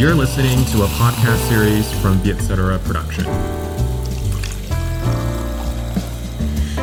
You're 0.00 0.14
listening 0.14 0.58
to 0.72 0.84
a 0.84 0.88
podcast 1.00 1.42
series 1.50 1.86
from 2.02 2.14
Vietcetera 2.24 2.78
Production. 2.86 3.26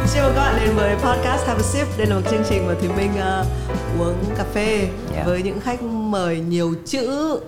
Xin 0.08 0.24
mời 0.24 0.34
các 0.34 0.36
bạn 0.36 0.60
đến 0.60 0.76
với 0.76 0.96
podcast 0.96 1.48
Have 1.48 1.60
a 1.60 1.64
Sip. 1.64 1.88
Đây 1.98 2.08
là 2.08 2.16
một 2.16 2.22
chương 2.32 2.44
trình 2.50 2.68
mà 2.68 2.74
Thùy 2.80 2.90
Minh 2.90 3.12
uh, 3.12 4.00
uống 4.02 4.36
cà 4.38 4.44
phê 4.54 4.90
Dạ. 5.16 5.24
với 5.26 5.44
những 5.44 5.60
khách 5.62 5.84
mời 5.84 6.40
nhiều 6.40 6.76
chữ 6.86 7.40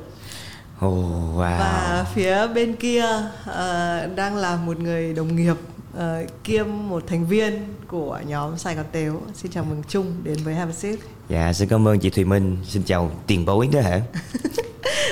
Oh, 0.85 0.95
wow. 1.35 1.59
và 1.59 2.05
phía 2.15 2.47
bên 2.47 2.75
kia 2.75 3.05
uh, 3.49 4.15
đang 4.15 4.35
là 4.35 4.55
một 4.55 4.79
người 4.79 5.13
đồng 5.13 5.35
nghiệp 5.35 5.55
uh, 5.97 6.01
kiêm 6.43 6.67
một 6.89 7.03
thành 7.07 7.25
viên 7.27 7.73
của 7.87 8.19
nhóm 8.27 8.57
Sài 8.57 8.75
Gòn 8.75 8.85
Tếu. 8.91 9.21
Xin 9.33 9.51
chào 9.51 9.63
mừng 9.63 9.83
Trung 9.87 10.13
đến 10.23 10.37
với 10.43 10.55
Have 10.55 10.71
a 10.71 10.75
Sip. 10.75 10.99
Dạ, 11.29 11.53
xin 11.53 11.67
cảm 11.67 11.87
ơn 11.87 11.99
chị 11.99 12.09
Thùy 12.09 12.25
Minh. 12.25 12.57
Xin 12.67 12.83
chào 12.83 13.11
tiền 13.27 13.45
bối 13.45 13.69
đó 13.73 13.81
hả? 13.81 14.01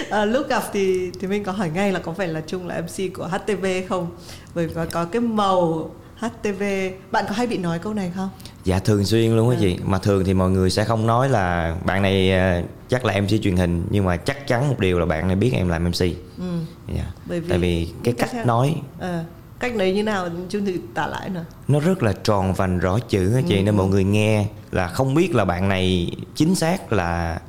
À, 0.09 0.25
lúc 0.25 0.47
gặp 0.49 0.63
thì 0.73 1.11
thì 1.20 1.27
mình 1.27 1.43
có 1.43 1.52
hỏi 1.52 1.70
ngay 1.70 1.91
là 1.91 1.99
có 1.99 2.13
phải 2.13 2.27
là 2.27 2.41
Trung 2.48 2.67
là 2.67 2.81
MC 2.81 3.13
của 3.13 3.27
HTV 3.27 3.65
không? 3.89 4.07
Bởi 4.55 4.67
vì 4.67 4.73
có, 4.73 4.85
có 4.91 5.05
cái 5.05 5.21
màu 5.21 5.89
HTV. 6.17 6.63
Bạn 7.11 7.25
có 7.27 7.34
hay 7.35 7.48
bị 7.48 7.57
nói 7.57 7.79
câu 7.79 7.93
này 7.93 8.12
không? 8.15 8.29
Dạ 8.63 8.79
thường 8.79 9.05
xuyên 9.05 9.35
luôn 9.35 9.49
á 9.49 9.55
chị. 9.59 9.77
Mà 9.84 9.98
thường 9.99 10.23
thì 10.25 10.34
mọi 10.34 10.49
người 10.49 10.70
sẽ 10.70 10.84
không 10.84 11.07
nói 11.07 11.29
là 11.29 11.75
bạn 11.85 12.01
này 12.01 12.31
à, 12.31 12.63
chắc 12.89 13.05
là 13.05 13.21
MC 13.21 13.29
truyền 13.43 13.57
hình 13.57 13.85
nhưng 13.89 14.05
mà 14.05 14.17
chắc 14.17 14.48
chắn 14.48 14.70
một 14.70 14.79
điều 14.79 14.99
là 14.99 15.05
bạn 15.05 15.27
này 15.27 15.35
biết 15.35 15.51
em 15.53 15.70
làm 15.70 15.84
MC. 15.91 16.01
Ừ. 16.37 16.59
Dạ. 16.95 17.03
Bởi 17.26 17.39
vì 17.39 17.49
Tại 17.49 17.57
vì 17.59 17.87
cái 18.03 18.13
cách 18.17 18.29
cách 18.34 18.45
nói 18.45 18.76
Ờ, 18.99 19.23
cách 19.59 19.76
đấy 19.76 19.93
như 19.93 20.03
nào 20.03 20.29
Trung 20.49 20.65
thử 20.65 20.73
tả 20.93 21.07
lại 21.07 21.29
nữa. 21.29 21.45
nó 21.67 21.79
rất 21.79 22.03
là 22.03 22.13
tròn 22.23 22.53
vành 22.53 22.79
rõ 22.79 22.99
chữ 22.99 23.35
á 23.35 23.41
chị 23.48 23.62
nên 23.63 23.77
mọi 23.77 23.87
người 23.87 24.03
nghe 24.03 24.45
là 24.71 24.87
không 24.87 25.13
biết 25.13 25.35
là 25.35 25.45
bạn 25.45 25.70
này 25.70 26.12
chính 26.35 26.55
xác 26.55 26.93
là 26.93 27.39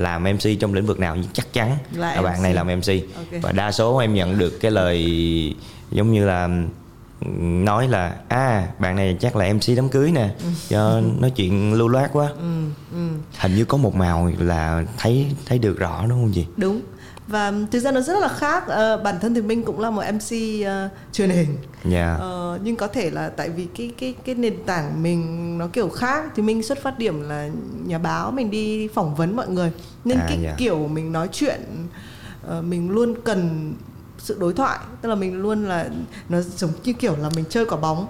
làm 0.00 0.22
MC 0.24 0.60
trong 0.60 0.74
lĩnh 0.74 0.86
vực 0.86 0.98
nào 0.98 1.16
nhưng 1.16 1.30
chắc 1.32 1.52
chắn 1.52 1.76
Là 1.94 2.14
là, 2.14 2.22
bạn 2.22 2.42
này 2.42 2.54
làm 2.54 2.66
MC 2.66 2.88
Ok. 3.16 3.42
và 3.42 3.52
đa 3.52 3.72
số 3.72 3.96
em 3.98 4.14
nhận 4.14 4.38
được 4.38 4.50
cái 4.60 4.70
lời 4.70 5.04
giống 5.90 6.12
như 6.12 6.24
là 6.26 6.48
nói 7.64 7.88
là 7.88 8.16
à 8.28 8.68
bạn 8.78 8.96
này 8.96 9.16
chắc 9.20 9.36
là 9.36 9.52
MC 9.52 9.76
đám 9.76 9.88
cưới 9.88 10.10
nè 10.12 10.30
cho 10.68 11.00
nói 11.20 11.30
chuyện 11.30 11.74
lưu 11.74 11.88
loát 11.88 12.10
quá 12.12 12.28
Ừ, 12.38 12.64
ừ. 12.92 13.08
hình 13.38 13.54
như 13.56 13.64
có 13.64 13.76
một 13.78 13.94
màu 13.94 14.32
là 14.38 14.84
thấy 14.98 15.26
thấy 15.46 15.58
được 15.58 15.78
rõ 15.78 16.06
đúng 16.08 16.22
không 16.22 16.32
chị 16.34 16.46
Đúng. 16.56 16.80
Và 17.30 17.52
thực 17.70 17.80
ra 17.80 17.90
nó 17.90 18.00
rất 18.00 18.18
là 18.20 18.28
khác. 18.28 18.64
Ờ, 18.66 18.96
bản 19.04 19.20
thân 19.20 19.34
thì 19.34 19.40
mình 19.42 19.62
cũng 19.64 19.80
là 19.80 19.90
một 19.90 20.02
MC 20.02 20.64
ờ, 20.66 20.88
truyền 21.12 21.30
hình. 21.30 21.56
dạ 21.84 22.16
Ờ, 22.20 22.58
nhưng 22.62 22.76
có 22.76 22.86
thể 22.86 23.10
là 23.10 23.28
tại 23.28 23.48
vì 23.48 23.66
cái 23.78 23.90
cái 23.98 24.14
cái 24.24 24.34
nền 24.34 24.64
tảng 24.66 25.02
mình 25.02 25.58
nó 25.58 25.66
kiểu 25.72 25.88
khác 25.88 26.24
thì 26.36 26.42
mình 26.42 26.62
xuất 26.62 26.82
phát 26.82 26.98
điểm 26.98 27.28
là 27.28 27.48
nhà 27.86 27.98
báo 27.98 28.30
mình 28.30 28.50
đi 28.50 28.88
phỏng 28.88 29.14
vấn 29.14 29.36
mọi 29.36 29.48
người 29.48 29.72
nên 30.04 30.18
À, 30.18 30.24
cái 30.28 30.38
dạ. 30.42 30.54
kiểu 30.58 30.88
mình 30.88 31.12
nói 31.12 31.28
chuyện 31.32 31.60
ờ, 32.46 32.62
mình 32.62 32.90
luôn 32.90 33.14
cần 33.24 33.74
sự 34.18 34.36
đối 34.40 34.52
thoại 34.52 34.78
tức 35.02 35.08
là 35.08 35.14
mình 35.14 35.42
luôn 35.42 35.64
là 35.68 35.86
nó 36.28 36.40
giống 36.40 36.70
như 36.84 36.92
kiểu 36.92 37.16
là 37.16 37.30
mình 37.36 37.44
chơi 37.48 37.66
quả 37.66 37.76
bóng 37.78 38.06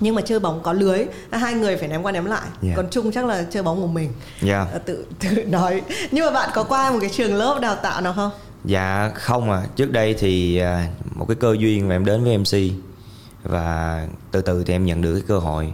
nhưng 0.00 0.14
mà 0.14 0.22
chơi 0.22 0.40
bóng 0.40 0.60
có 0.62 0.72
lưới 0.72 1.04
hai 1.30 1.54
người 1.54 1.76
phải 1.76 1.88
ném 1.88 2.02
qua 2.02 2.12
ném 2.12 2.24
lại 2.24 2.48
Dạ. 2.62 2.72
còn 2.76 2.86
chung 2.90 3.12
chắc 3.12 3.24
là 3.24 3.44
chơi 3.50 3.62
bóng 3.62 3.80
một 3.80 3.86
mình 3.86 4.12
Ờ, 4.72 4.78
tự 4.78 5.06
tự 5.20 5.44
nói 5.46 5.82
nhưng 6.10 6.24
mà 6.24 6.30
bạn 6.30 6.50
có 6.54 6.64
qua 6.64 6.90
một 6.90 6.98
cái 7.00 7.10
trường 7.10 7.34
lớp 7.34 7.58
đào 7.62 7.74
tạo 7.76 8.00
nào 8.00 8.12
không 8.16 8.30
Dạ 8.64 9.10
không 9.14 9.50
à, 9.50 9.66
trước 9.76 9.92
đây 9.92 10.14
thì 10.18 10.58
à, 10.58 10.88
một 11.14 11.24
cái 11.28 11.34
cơ 11.34 11.56
duyên 11.58 11.88
mà 11.88 11.94
em 11.94 12.04
đến 12.04 12.24
với 12.24 12.38
MC 12.38 12.72
và 13.42 14.06
từ 14.30 14.42
từ 14.42 14.64
thì 14.64 14.74
em 14.74 14.84
nhận 14.84 15.02
được 15.02 15.12
cái 15.12 15.22
cơ 15.28 15.38
hội. 15.38 15.72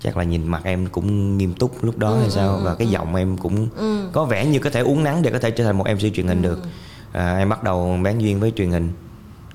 Chắc 0.00 0.16
là 0.16 0.24
nhìn 0.24 0.46
mặt 0.46 0.60
em 0.64 0.86
cũng 0.86 1.38
nghiêm 1.38 1.54
túc 1.54 1.84
lúc 1.84 1.98
đó 1.98 2.16
hay 2.20 2.30
sao 2.30 2.60
và 2.62 2.74
cái 2.74 2.88
giọng 2.88 3.14
em 3.14 3.36
cũng 3.36 3.68
có 4.12 4.24
vẻ 4.24 4.46
như 4.46 4.58
có 4.58 4.70
thể 4.70 4.80
uống 4.80 5.04
nắng 5.04 5.22
để 5.22 5.30
có 5.30 5.38
thể 5.38 5.50
trở 5.50 5.64
thành 5.64 5.78
một 5.78 5.86
MC 5.88 6.14
truyền 6.14 6.28
hình 6.28 6.42
được. 6.42 6.58
À, 7.12 7.36
em 7.36 7.48
bắt 7.48 7.62
đầu 7.62 7.98
bán 8.02 8.20
duyên 8.22 8.40
với 8.40 8.52
truyền 8.56 8.70
hình. 8.70 8.92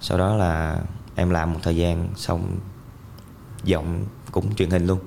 Sau 0.01 0.17
đó 0.17 0.35
là 0.35 0.77
em 1.15 1.29
làm 1.29 1.53
một 1.53 1.59
thời 1.63 1.75
gian 1.75 2.07
xong 2.15 2.57
giọng 3.63 4.03
cũng 4.31 4.55
truyền 4.55 4.69
hình 4.69 4.87
luôn. 4.87 4.99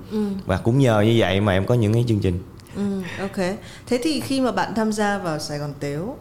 Và 0.45 0.57
cũng 0.57 0.79
nhờ 0.79 1.01
như 1.01 1.15
vậy 1.17 1.41
mà 1.41 1.51
em 1.53 1.65
có 1.65 1.75
những 1.75 1.93
cái 1.93 2.05
chương 2.07 2.19
trình. 2.19 2.39
Ừ, 2.75 3.01
ok. 3.19 3.37
Thế 3.87 3.99
thì 4.03 4.19
khi 4.19 4.41
mà 4.41 4.51
bạn 4.51 4.73
tham 4.75 4.91
gia 4.91 5.17
vào 5.17 5.39
Sài 5.39 5.57
Gòn 5.57 5.73
Tếu 5.79 6.17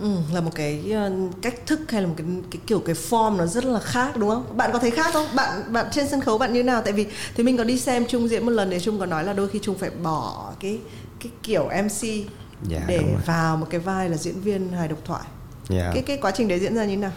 ừ, 0.00 0.08
là 0.32 0.40
một 0.40 0.50
cái 0.54 0.92
ờ, 0.92 1.12
cách 1.42 1.66
thức 1.66 1.80
hay 1.90 2.02
là 2.02 2.08
một 2.08 2.14
cái 2.16 2.26
cái 2.50 2.60
kiểu 2.66 2.80
cái 2.80 2.94
form 2.94 3.36
nó 3.36 3.46
rất 3.46 3.64
là 3.64 3.80
khác 3.80 4.16
đúng 4.16 4.30
không? 4.30 4.56
Bạn 4.56 4.70
có 4.72 4.78
thấy 4.78 4.90
khác 4.90 5.06
không? 5.12 5.26
Bạn 5.36 5.72
bạn 5.72 5.86
trên 5.92 6.08
sân 6.08 6.20
khấu 6.20 6.38
bạn 6.38 6.52
như 6.52 6.62
nào? 6.62 6.82
Tại 6.82 6.92
vì 6.92 7.06
thì 7.36 7.42
mình 7.42 7.56
có 7.56 7.64
đi 7.64 7.78
xem 7.78 8.06
Trung 8.08 8.28
diễn 8.28 8.46
một 8.46 8.52
lần 8.52 8.70
thì 8.70 8.80
Trung 8.80 8.98
có 8.98 9.06
nói 9.06 9.24
là 9.24 9.32
đôi 9.32 9.48
khi 9.48 9.58
Trung 9.62 9.78
phải 9.78 9.90
bỏ 10.02 10.52
cái 10.60 10.78
cái 11.20 11.32
kiểu 11.42 11.68
MC 11.68 12.26
Dạ, 12.62 12.80
để 12.86 13.04
vào 13.26 13.56
một 13.56 13.66
cái 13.70 13.80
vai 13.80 14.08
là 14.10 14.16
diễn 14.16 14.40
viên 14.40 14.72
hài 14.72 14.88
độc 14.88 14.98
thoại. 15.04 15.24
Dạ. 15.68 15.90
Cái 15.94 16.02
cái 16.02 16.18
quá 16.22 16.30
trình 16.30 16.48
đấy 16.48 16.60
diễn 16.60 16.74
ra 16.74 16.84
như 16.84 16.90
thế 16.90 16.96
nào? 16.96 17.12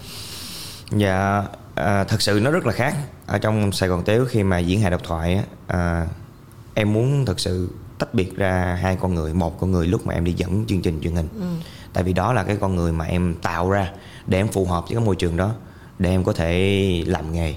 Dạ, 0.92 1.44
à, 1.76 2.04
thật 2.04 2.22
sự 2.22 2.40
nó 2.44 2.52
rất 2.52 2.66
là 2.66 2.72
khác 2.72 2.96
ở 3.26 3.38
trong 3.38 3.72
Sài 3.72 3.90
Gòn 3.90 4.04
Tếu 4.04 4.26
khi 4.26 4.44
mà 4.44 4.60
diễn 4.60 4.82
hài 4.82 4.92
độc 4.92 5.02
thoại 5.04 5.36
á, 5.36 5.44
à, 5.68 6.08
em 6.74 6.94
muốn 6.94 7.26
thật 7.26 7.40
sự 7.40 7.70
tách 8.00 8.14
biệt 8.14 8.38
ra 8.38 8.78
hai 8.82 8.98
con 9.02 9.16
người, 9.16 9.34
một 9.34 9.60
con 9.60 9.72
người 9.72 9.88
lúc 9.88 10.08
mà 10.08 10.14
em 10.14 10.24
đi 10.26 10.34
dẫn 10.34 10.66
chương 10.68 10.82
trình 10.82 11.00
truyền 11.02 11.16
hình, 11.16 11.28
tại 11.94 12.04
vì 12.04 12.14
đó 12.14 12.34
là 12.34 12.44
cái 12.44 12.58
con 12.62 12.76
người 12.76 12.92
mà 12.92 13.06
em 13.06 13.36
tạo 13.42 13.70
ra 13.70 13.92
để 14.28 14.38
em 14.38 14.48
phù 14.48 14.66
hợp 14.66 14.84
với 14.88 14.96
cái 14.96 15.06
môi 15.06 15.16
trường 15.16 15.38
đó 15.38 15.52
để 16.00 16.10
em 16.10 16.24
có 16.24 16.34
thể 16.34 17.04
làm 17.08 17.32
nghề. 17.34 17.56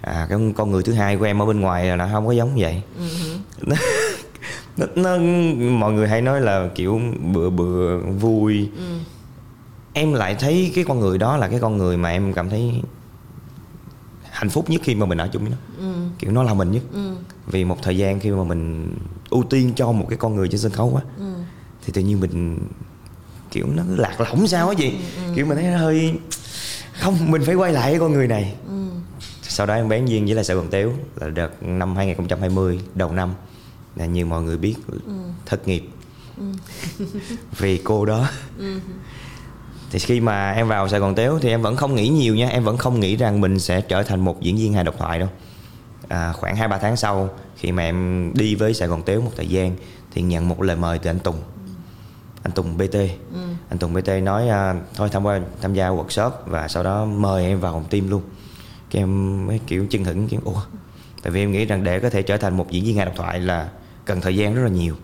À, 0.00 0.26
cái 0.30 0.38
con 0.56 0.70
người 0.70 0.82
thứ 0.82 0.92
hai 0.92 1.16
của 1.16 1.24
em 1.24 1.42
ở 1.42 1.46
bên 1.46 1.60
ngoài 1.60 1.86
là 1.86 1.96
nó 1.96 2.08
không 2.12 2.26
có 2.26 2.32
giống 2.32 2.54
vậy. 2.56 2.82
nó, 3.62 3.76
nó, 4.76 4.86
nó 4.96 5.18
mọi 5.70 5.92
người 5.92 6.08
hay 6.08 6.22
nói 6.22 6.40
là 6.40 6.68
kiểu 6.74 7.00
bựa 7.32 7.50
bựa 7.50 7.98
vui. 7.98 8.70
Em 9.92 10.12
lại 10.12 10.34
thấy 10.34 10.72
cái 10.74 10.84
con 10.84 11.00
người 11.00 11.18
đó 11.18 11.36
là 11.36 11.48
cái 11.48 11.60
con 11.60 11.76
người 11.76 11.96
mà 11.96 12.08
em 12.10 12.32
cảm 12.32 12.50
thấy 12.50 12.82
hạnh 14.30 14.50
phúc 14.50 14.70
nhất 14.70 14.80
khi 14.84 14.94
mà 14.94 15.06
mình 15.06 15.18
ở 15.18 15.28
chung 15.32 15.42
với 15.42 15.50
nó. 15.50 15.86
Kiểu 16.18 16.32
nó 16.32 16.42
là 16.42 16.54
mình 16.54 16.70
nhất. 16.72 16.82
Vì 17.46 17.64
một 17.64 17.78
thời 17.82 17.96
gian 17.96 18.20
khi 18.20 18.30
mà 18.30 18.44
mình 18.44 18.94
ưu 19.30 19.42
tiên 19.42 19.72
cho 19.76 19.92
một 19.92 20.06
cái 20.08 20.16
con 20.18 20.34
người 20.36 20.48
trên 20.48 20.60
sân 20.60 20.72
khấu 20.72 20.90
quá 20.90 21.02
thì 21.84 21.92
tự 21.92 22.02
nhiên 22.02 22.20
mình 22.20 22.58
kiểu 23.54 23.66
nó 23.74 23.82
cứ 23.88 23.96
lạc 23.96 24.20
lõng 24.20 24.46
sao 24.46 24.68
á 24.68 24.74
chị. 24.78 24.92
Kiểu 25.34 25.46
mình 25.46 25.58
thấy 25.58 25.66
nó 25.66 25.78
hơi 25.78 26.14
không 27.00 27.30
mình 27.30 27.42
phải 27.44 27.54
quay 27.54 27.72
lại 27.72 27.90
cái 27.90 28.00
con 28.00 28.12
người 28.12 28.28
này. 28.28 28.54
Sau 29.42 29.66
đó 29.66 29.74
em 29.74 29.88
bán 29.88 30.08
duyên 30.08 30.24
với 30.26 30.34
lại 30.34 30.44
Sài 30.44 30.56
Gòn 30.56 30.68
Tếu 30.70 30.92
là 31.16 31.28
đợt 31.28 31.62
năm 31.62 31.96
2020 31.96 32.80
đầu 32.94 33.12
năm. 33.12 33.34
Là 33.96 34.06
như 34.06 34.26
mọi 34.26 34.42
người 34.42 34.56
biết 34.56 34.74
thất 35.46 35.68
nghiệp. 35.68 35.88
Vì 37.58 37.78
cô 37.84 38.04
đó. 38.04 38.28
Thì 39.90 39.98
khi 39.98 40.20
mà 40.20 40.52
em 40.52 40.68
vào 40.68 40.88
Sài 40.88 41.00
Gòn 41.00 41.14
Tếu 41.14 41.38
thì 41.38 41.48
em 41.48 41.62
vẫn 41.62 41.76
không 41.76 41.94
nghĩ 41.94 42.08
nhiều 42.08 42.34
nha. 42.34 42.48
Em 42.48 42.64
vẫn 42.64 42.76
không 42.76 43.00
nghĩ 43.00 43.16
rằng 43.16 43.40
mình 43.40 43.58
sẽ 43.58 43.80
trở 43.80 44.02
thành 44.02 44.20
một 44.20 44.40
diễn 44.40 44.56
viên 44.56 44.72
hài 44.72 44.84
độc 44.84 44.94
thoại 44.98 45.18
đâu. 45.18 45.28
À, 46.08 46.32
khoảng 46.32 46.56
hai 46.56 46.68
ba 46.68 46.78
tháng 46.78 46.96
sau 46.96 47.30
khi 47.56 47.72
mà 47.72 47.82
em 47.82 48.30
đi 48.34 48.54
với 48.54 48.74
Sài 48.74 48.88
Gòn 48.88 49.02
Tếu 49.02 49.20
một 49.20 49.32
thời 49.36 49.46
gian 49.46 49.76
thì 50.12 50.22
nhận 50.22 50.48
một 50.48 50.62
lời 50.62 50.76
mời 50.76 50.98
từ 50.98 51.10
anh 51.10 51.18
Tùng 51.18 51.36
anh 52.44 52.52
Tùng 52.52 52.76
BT 52.76 52.96
anh 53.68 53.78
Tùng 53.78 53.94
BT 53.94 54.08
nói 54.22 54.48
à, 54.48 54.74
thôi 54.94 55.08
tham 55.12 55.24
gia 55.24 55.40
tham 55.60 55.74
gia 55.74 55.88
workshop. 55.88 56.30
Và 56.46 56.68
sau 56.68 56.82
đó 56.82 57.04
mời 57.04 57.44
em 57.44 57.60
vào 57.60 57.72
phòng 57.72 57.84
team 57.90 58.08
luôn. 58.08 58.22
Cái 58.90 59.02
em 59.02 59.46
mới 59.46 59.60
kiểu 59.66 59.86
chân 59.90 60.04
hững 60.04 60.28
kiểu 60.28 60.40
ủa? 60.44 60.60
Tại 61.22 61.32
vì 61.32 61.42
em 61.42 61.52
nghĩ 61.52 61.64
rằng 61.64 61.84
để 61.84 62.00
có 62.00 62.10
thể 62.10 62.22
trở 62.22 62.36
thành 62.36 62.56
một 62.56 62.70
diễn 62.70 62.84
viên 62.84 62.96
hài 62.96 63.06
độc 63.06 63.14
thoại 63.16 63.40
là 63.40 63.68
cần 64.04 64.20
thời 64.20 64.36
gian 64.36 64.54
rất 64.54 64.62
là 64.62 64.68
nhiều. 64.68 64.94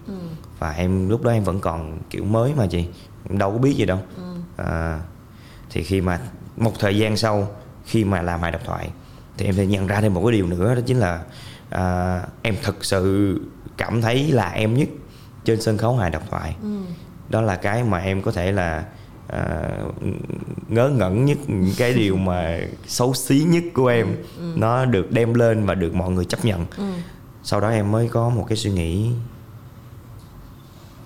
Và 0.59 0.71
em 0.71 1.09
lúc 1.09 1.23
đó 1.23 1.31
em 1.31 1.45
vẫn 1.45 1.61
còn 1.61 1.99
kiểu 2.11 2.25
mới 2.25 2.55
mà 2.57 2.67
chị 2.67 2.85
đâu 3.29 3.53
có 3.53 3.59
biết 3.59 3.77
gì 3.77 3.85
đâu. 3.85 3.99
À, 4.57 5.01
thì 5.71 5.83
khi 5.83 6.01
mà 6.01 6.21
một 6.57 6.73
thời 6.79 6.99
gian 6.99 7.17
sau 7.17 7.49
khi 7.85 8.05
mà 8.05 8.23
làm 8.23 8.41
hài 8.41 8.53
độc 8.53 8.65
thoại 8.65 8.91
thì 9.37 9.47
em 9.47 9.55
sẽ 9.55 9.67
nhận 9.67 9.87
ra 9.87 10.01
thêm 10.01 10.15
một 10.15 10.23
cái 10.25 10.33
điều 10.33 10.47
nữa 10.47 10.75
đó 10.75 10.81
chính 10.87 10.99
là 10.99 11.23
à, 11.71 12.23
em 12.43 12.57
thực 12.63 12.85
sự 12.85 13.41
cảm 13.77 14.03
thấy 14.03 14.33
là 14.33 14.49
em 14.51 14.75
nhất 14.75 14.89
trên 15.45 15.61
sân 15.61 15.79
khấu 15.79 15.97
hài 15.97 16.11
độc 16.11 16.23
thoại 16.31 16.57
đó 17.31 17.41
là 17.41 17.57
cái 17.57 17.85
mà 17.85 17.99
em 17.99 18.23
có 18.23 18.33
thể 18.33 18.53
là 18.53 18.85
à, 19.29 19.69
ngớ 20.69 20.89
ngẩn 20.89 21.25
nhất 21.25 21.39
những 21.47 21.75
cái 21.77 21.95
điều 21.95 22.17
mà 22.17 22.59
xấu 22.87 23.15
xí 23.15 23.45
nhất 23.49 23.65
của 23.75 23.87
em. 23.87 24.07
Nó 24.57 24.85
được 24.85 25.11
đem 25.11 25.35
lên 25.35 25.67
và 25.67 25.75
được 25.75 25.95
mọi 25.95 26.11
người 26.11 26.25
chấp 26.25 26.45
nhận. 26.45 26.67
Sau 27.43 27.61
đó 27.61 27.69
em 27.69 27.93
mới 27.93 28.09
có 28.09 28.29
một 28.29 28.45
cái 28.49 28.57
suy 28.57 28.71
nghĩ 28.71 29.11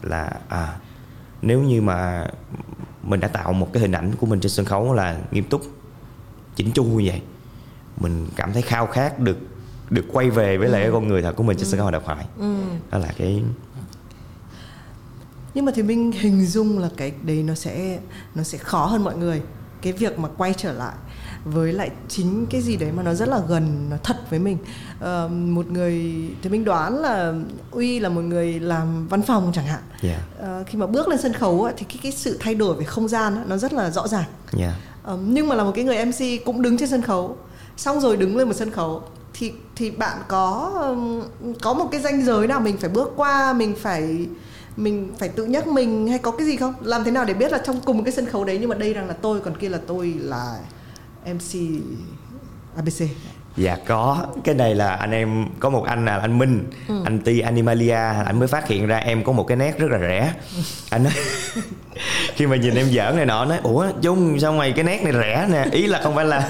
là 0.03 0.32
à 0.49 0.76
nếu 1.43 1.62
như 1.62 1.82
mà 1.82 2.29
mình 3.03 3.20
đã 3.20 3.29
tạo 3.29 3.53
một 3.53 3.73
cái 3.73 3.81
hình 3.81 3.93
ảnh 3.93 4.12
của 4.20 4.27
mình 4.27 4.41
trên 4.41 4.50
sân 4.50 4.67
khấu 4.67 4.93
là 4.93 5.19
nghiêm 5.31 5.44
túc 5.44 5.62
chỉnh 6.56 6.70
chu 6.73 6.85
như 6.85 7.03
vậy 7.06 7.23
mình 8.00 8.27
cảm 8.37 8.53
thấy 8.53 8.62
khao 8.62 8.87
khát 8.87 9.19
được 9.19 9.38
được 9.91 10.05
quay 10.12 10.31
về 10.31 10.56
với 10.56 10.69
lại 10.69 10.82
cái 10.82 10.91
con 10.93 11.09
người 11.09 11.23
thật 11.23 11.32
của 11.37 11.43
mình 11.43 11.56
trên 11.56 11.67
sân 11.67 11.81
khấu 11.81 11.91
độc 11.91 12.03
thoại 12.06 12.27
đó 12.91 12.99
là 12.99 13.12
cái 13.19 13.43
nhưng 15.55 15.65
mà 15.65 15.73
thì 15.75 15.83
mình 15.83 16.12
hình 16.12 16.47
dung 16.47 16.79
là 16.79 16.89
cái 16.97 17.12
đấy 17.23 17.43
nó 17.43 17.55
sẽ 17.55 17.99
nó 18.35 18.43
sẽ 18.43 18.59
khó 18.59 18.87
hơn 18.87 19.05
mọi 19.05 19.17
người. 19.17 19.43
Cái 19.83 19.93
việc 19.93 20.19
mà 20.19 20.29
quay 20.37 20.55
trở 20.56 20.73
lại 20.73 20.95
với 21.45 21.73
lại 21.73 21.91
chính 22.09 22.47
cái 22.51 22.61
gì 22.61 22.77
đấy 22.77 22.93
mà 22.93 23.03
nó 23.03 23.15
rất 23.15 23.29
là 23.29 23.41
gần 23.49 23.87
nó 23.91 23.97
thật 24.03 24.17
với 24.31 24.39
mình. 24.39 24.59
Uh, 24.99 25.31
một 25.31 25.67
người 25.71 25.93
thì 26.43 26.51
mình 26.51 26.65
đoán 26.65 26.99
là 26.99 27.35
uy 27.71 28.01
là 28.01 28.09
một 28.09 28.21
người 28.21 28.61
làm 28.61 29.09
văn 29.09 29.23
phòng 29.23 29.53
chẳng 29.55 29.67
hạn. 29.67 29.83
Yeah. 30.03 30.21
uh, 30.41 30.67
khi 30.67 30.79
mà 30.79 30.87
bước 30.87 31.09
lên 31.09 31.19
sân 31.23 31.33
khấu 31.33 31.69
thì 31.77 31.87
cái 31.89 31.99
cái 32.03 32.12
sự 32.12 32.37
thay 32.41 32.55
đổi 32.55 32.77
về 32.77 32.85
không 32.85 33.09
gian 33.09 33.45
nó 33.47 33.56
rất 33.56 33.73
là 33.73 33.91
rõ 33.91 34.09
ràng. 34.09 34.25
Yeah. 34.59 34.75
uh, 35.15 35.21
nhưng 35.27 35.49
mà 35.49 35.55
là 35.55 35.65
một 35.65 35.73
cái 35.75 35.85
người 35.85 36.05
mc 36.05 36.45
cũng 36.45 36.62
đứng 36.62 36.79
trên 36.79 36.89
sân 36.89 37.03
khấu. 37.03 37.37
Xong 37.77 38.01
rồi 38.01 38.17
đứng 38.17 38.37
lên 38.37 38.49
một 38.49 38.55
sân 38.55 38.71
khấu 38.71 39.03
thì 39.35 39.53
thì 39.77 39.91
bạn 39.91 40.19
có 40.29 40.73
có 41.62 41.75
một 41.75 41.89
cái 41.93 42.01
ranh 42.01 42.25
giới 42.25 42.47
nào 42.47 42.61
mình 42.61 42.77
phải 42.77 42.91
bước 42.91 43.12
qua 43.17 43.53
mình 43.53 43.75
phải 43.81 44.27
mình 44.76 45.12
phải 45.19 45.29
tự 45.29 45.44
nhắc 45.44 45.67
mình 45.67 46.09
hay 46.09 46.19
có 46.19 46.31
cái 46.31 46.47
gì 46.47 46.56
không? 46.56 46.75
Làm 46.81 47.05
thế 47.05 47.11
nào 47.11 47.25
để 47.25 47.35
biết 47.35 47.53
là 47.53 47.59
trong 47.59 47.81
cùng 47.81 48.05
cái 48.05 48.12
sân 48.12 48.26
khấu 48.26 48.44
đấy 48.44 48.59
nhưng 48.61 48.69
mà 48.69 48.75
đây 48.75 48.94
rằng 48.94 49.09
là 49.09 49.15
tôi 49.23 49.41
còn 49.41 49.56
kia 49.59 49.69
là 49.69 49.79
tôi 49.87 50.15
là 50.19 50.59
mc 51.26 51.61
abc 52.76 53.03
Dạ 53.56 53.76
có. 53.87 54.26
Cái 54.44 54.55
này 54.55 54.75
là 54.75 54.94
anh 54.94 55.11
em 55.11 55.47
Có 55.61 55.71
một 55.71 55.85
anh 55.85 56.05
là 56.05 56.19
anh 56.19 56.38
Minh 56.38 56.65
ừ. 56.88 56.94
Anh 57.05 57.19
Ti 57.19 57.41
Animalia. 57.41 57.94
Anh 58.26 58.38
mới 58.38 58.49
phát 58.49 58.69
hiện 58.69 58.87
ra 58.87 58.97
em 58.97 59.25
có 59.25 59.32
một 59.32 59.44
cái 59.44 59.56
nét 59.56 59.79
rất 59.79 59.91
là 59.91 59.99
rẻ. 59.99 60.35
Anh 60.91 61.05
nói 61.05 61.12
Khi 62.35 62.47
mà 62.47 62.56
nhìn 62.56 62.75
em 62.75 62.87
giỡn 62.87 63.17
này 63.17 63.27
nọ 63.27 63.44
nói 63.44 63.59
Ủa 63.62 63.87
Trung 64.03 64.41
sao 64.41 64.53
mày 64.53 64.73
cái 64.73 64.85
nét 64.85 65.03
này 65.03 65.12
rẻ 65.12 65.47
nè? 65.50 65.67
Ý 65.73 65.87
là 65.87 66.00
không 66.03 66.15
phải 66.15 66.25
là 66.25 66.49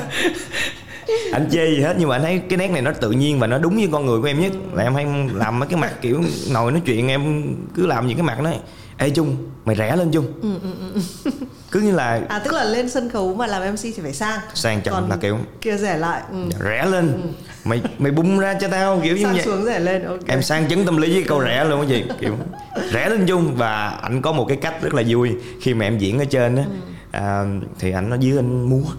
anh 1.33 1.49
chê 1.51 1.71
gì 1.71 1.81
hết 1.81 1.97
nhưng 1.99 2.09
mà 2.09 2.17
anh 2.17 2.23
thấy 2.23 2.39
cái 2.39 2.57
nét 2.57 2.71
này 2.71 2.83
nó 2.83 2.93
tự 2.93 3.11
nhiên 3.11 3.39
và 3.39 3.47
nó 3.47 3.59
đúng 3.59 3.75
với 3.75 3.89
con 3.93 4.07
người 4.07 4.21
của 4.21 4.27
em 4.27 4.41
nhất 4.41 4.53
là 4.73 4.83
em 4.83 4.95
hay 4.95 5.07
làm 5.35 5.59
mấy 5.59 5.69
cái 5.69 5.81
mặt 5.81 5.93
kiểu 6.01 6.23
ngồi 6.53 6.73
nói 6.73 6.83
chuyện 6.87 7.09
em 7.09 7.55
cứ 7.75 7.87
làm 7.87 8.07
những 8.07 8.17
cái 8.17 8.27
mặt 8.27 8.41
đó 8.41 8.51
ê 8.99 9.11
chung 9.11 9.37
mày 9.65 9.77
rẻ 9.77 9.97
lên 9.97 10.11
chung 10.11 10.27
ừ, 10.43 10.51
ừ, 10.63 10.71
ừ. 11.25 11.31
cứ 11.71 11.81
như 11.81 11.93
là 11.93 12.21
à 12.29 12.39
tức 12.39 12.55
là 12.55 12.65
lên 12.65 12.91
sân 12.91 13.11
khấu 13.11 13.35
mà 13.35 13.47
làm 13.47 13.73
mc 13.73 13.79
thì 13.83 14.03
phải 14.03 14.13
sang 14.13 14.41
sang 14.55 14.81
trọng 14.81 14.95
Còn 14.95 15.11
là 15.11 15.17
kiểu 15.17 15.39
kia 15.61 15.77
rẻ 15.77 15.97
lại 15.97 16.23
ừ. 16.31 16.37
rẻ 16.65 16.87
lên 16.87 17.13
ừ. 17.13 17.29
mày 17.65 17.83
mày 17.99 18.13
bung 18.13 18.39
ra 18.39 18.55
cho 18.61 18.69
tao 18.69 19.01
kiểu 19.05 19.17
như 19.17 19.27
vậy 19.27 19.43
xuống 19.45 19.65
rẻ 19.65 19.79
lên 19.79 20.05
okay. 20.05 20.21
em 20.27 20.43
sang 20.43 20.67
chứng 20.67 20.85
tâm 20.85 20.97
lý 20.97 21.13
với 21.13 21.23
câu 21.23 21.43
rẻ 21.45 21.65
luôn 21.65 21.81
cái 21.81 21.89
gì 21.89 22.05
kiểu 22.21 22.37
rẻ 22.93 23.09
lên 23.09 23.27
chung 23.27 23.55
và 23.57 23.89
anh 23.89 24.23
có 24.23 24.33
một 24.33 24.45
cái 24.49 24.57
cách 24.57 24.83
rất 24.83 24.95
là 24.95 25.03
vui 25.09 25.31
khi 25.61 25.75
mà 25.75 25.87
em 25.87 25.99
diễn 25.99 26.19
ở 26.19 26.25
trên 26.25 26.57
á 26.57 26.65
ừ. 26.65 26.77
à, 27.11 27.45
thì 27.79 27.93
anh 27.93 28.11
nó 28.11 28.17
dưới 28.17 28.39
anh 28.39 28.69
múa 28.69 28.91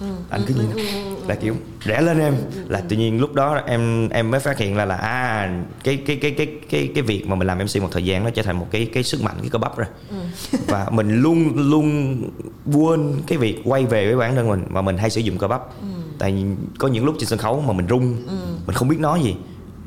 ừ. 0.00 0.06
anh 0.30 0.40
cứ 0.46 0.54
như 0.54 0.82
là 1.28 1.34
kiểu 1.34 1.54
rẻ 1.84 2.00
lên 2.00 2.18
em. 2.18 2.34
Là 2.68 2.80
tự 2.88 2.96
nhiên 2.96 3.20
lúc 3.20 3.34
đó 3.34 3.60
em 3.66 4.08
em 4.08 4.30
mới 4.30 4.40
phát 4.40 4.58
hiện 4.58 4.76
là 4.76 4.84
là 4.84 4.96
à 4.96 5.62
cái 5.84 5.96
cái 5.96 6.16
cái 6.16 6.30
cái 6.30 6.46
cái 6.70 6.90
cái 6.94 7.02
việc 7.02 7.26
mà 7.26 7.34
mình 7.34 7.46
làm 7.46 7.58
mc 7.58 7.82
một 7.82 7.88
thời 7.92 8.04
gian 8.04 8.24
nó 8.24 8.30
trở 8.30 8.42
thành 8.42 8.58
một 8.58 8.66
cái 8.70 8.86
cái 8.92 9.02
sức 9.02 9.22
mạnh 9.22 9.34
cái 9.40 9.50
cơ 9.50 9.58
bắp 9.58 9.76
rồi. 9.76 9.86
Ừ. 10.10 10.16
và 10.66 10.90
mình 10.90 11.22
luôn 11.22 11.52
luôn 11.70 12.22
quên 12.72 13.14
cái 13.26 13.38
việc 13.38 13.60
quay 13.64 13.86
về 13.86 14.06
với 14.06 14.16
bản 14.16 14.34
thân 14.34 14.48
mình 14.48 14.64
mà 14.68 14.82
mình 14.82 14.98
hay 14.98 15.10
sử 15.10 15.20
dụng 15.20 15.38
cơ 15.38 15.48
bắp. 15.48 15.60
Ừ. 15.80 15.86
tại 16.18 16.44
có 16.78 16.88
những 16.88 17.04
lúc 17.04 17.14
trên 17.18 17.28
sân 17.28 17.38
khấu 17.38 17.60
mà 17.60 17.72
mình 17.72 17.86
rung 17.88 18.16
ừ. 18.26 18.36
mình 18.66 18.74
không 18.74 18.88
biết 18.88 19.00
nói 19.00 19.20
gì 19.22 19.36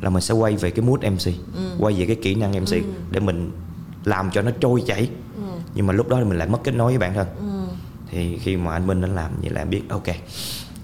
là 0.02 0.10
mình 0.10 0.22
sẽ 0.22 0.34
quay 0.34 0.56
về 0.56 0.72
cái 0.72 0.86
mood 0.86 1.00
mc 1.06 1.34
quay 1.80 1.94
về 1.94 2.06
cái 2.06 2.16
kỹ 2.16 2.36
năng 2.36 2.52
mc 2.62 2.70
để 3.12 3.20
mình 3.20 3.52
làm 4.06 4.32
cho 4.32 4.42
nó 4.42 4.52
trôi 4.60 4.84
chảy. 4.88 5.10
Nhưng 5.76 5.88
mà 5.88 5.94
lúc 5.94 6.10
đó 6.10 6.18
mình 6.18 6.38
lại 6.38 6.48
mất 6.48 6.60
kết 6.64 6.76
nối 6.76 6.92
với 6.92 7.00
bản 7.00 7.14
thân. 7.14 7.28
Thì 8.12 8.38
khi 8.38 8.58
mà 8.58 8.72
anh 8.74 8.88
minh 8.88 9.02
anh 9.02 9.16
làm 9.16 9.32
vậy 9.42 9.50
là 9.50 9.62
em 9.62 9.70
biết 9.70 9.82
ok 9.90 10.08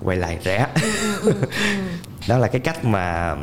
quay 0.04 0.18
lại 0.18 0.40
rẻ 0.46 0.68
ừ, 0.82 0.92
ừ, 1.22 1.32
ừ, 1.42 1.48
đó 2.28 2.38
là 2.38 2.48
cái 2.48 2.62
cách 2.62 2.86
mà 2.86 3.36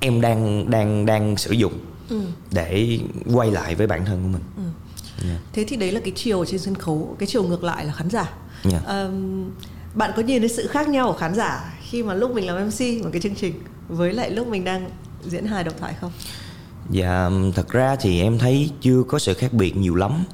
em 0.00 0.20
đang 0.20 0.70
đang 0.70 1.06
đang 1.06 1.36
sử 1.36 1.52
dụng 1.52 1.78
để 2.52 2.98
quay 3.34 3.50
lại 3.50 3.74
với 3.74 3.86
bản 3.86 4.04
thân 4.04 4.22
của 4.22 4.28
mình 4.28 4.42
yeah. 4.56 4.74
Dạ. 5.24 5.38
thế 5.52 5.64
thì 5.68 5.76
đấy 5.76 5.92
là 5.92 6.00
cái 6.00 6.12
chiều 6.16 6.44
trên 6.44 6.60
sân 6.60 6.74
khấu 6.74 7.16
cái 7.18 7.26
chiều 7.26 7.42
ngược 7.42 7.64
lại 7.64 7.84
là 7.84 7.92
khán 7.92 8.10
giả 8.10 8.32
yeah. 8.70 8.82
Dạ. 8.86 9.02
um, 9.02 9.50
bạn 9.94 10.10
có 10.16 10.22
nhìn 10.22 10.40
thấy 10.42 10.48
sự 10.48 10.66
khác 10.66 10.88
nhau 10.88 11.12
của 11.12 11.18
khán 11.18 11.34
giả 11.34 11.74
khi 11.90 12.02
mà 12.02 12.14
lúc 12.14 12.30
mình 12.30 12.46
làm 12.46 12.66
mc 12.66 13.04
một 13.04 13.10
cái 13.12 13.20
chương 13.20 13.34
trình 13.34 13.62
với 13.88 14.12
lại 14.12 14.30
lúc 14.30 14.46
mình 14.46 14.64
đang 14.64 14.90
diễn 15.24 15.46
hài 15.46 15.64
độc 15.64 15.74
thoại 15.80 15.94
không 16.00 16.12
dạ 16.90 17.30
thật 17.54 17.68
ra 17.68 17.96
thì 17.96 18.22
em 18.22 18.38
thấy 18.38 18.70
chưa 18.80 19.02
có 19.08 19.18
sự 19.18 19.34
khác 19.34 19.52
biệt 19.52 19.76
nhiều 19.76 19.94
lắm 19.94 20.24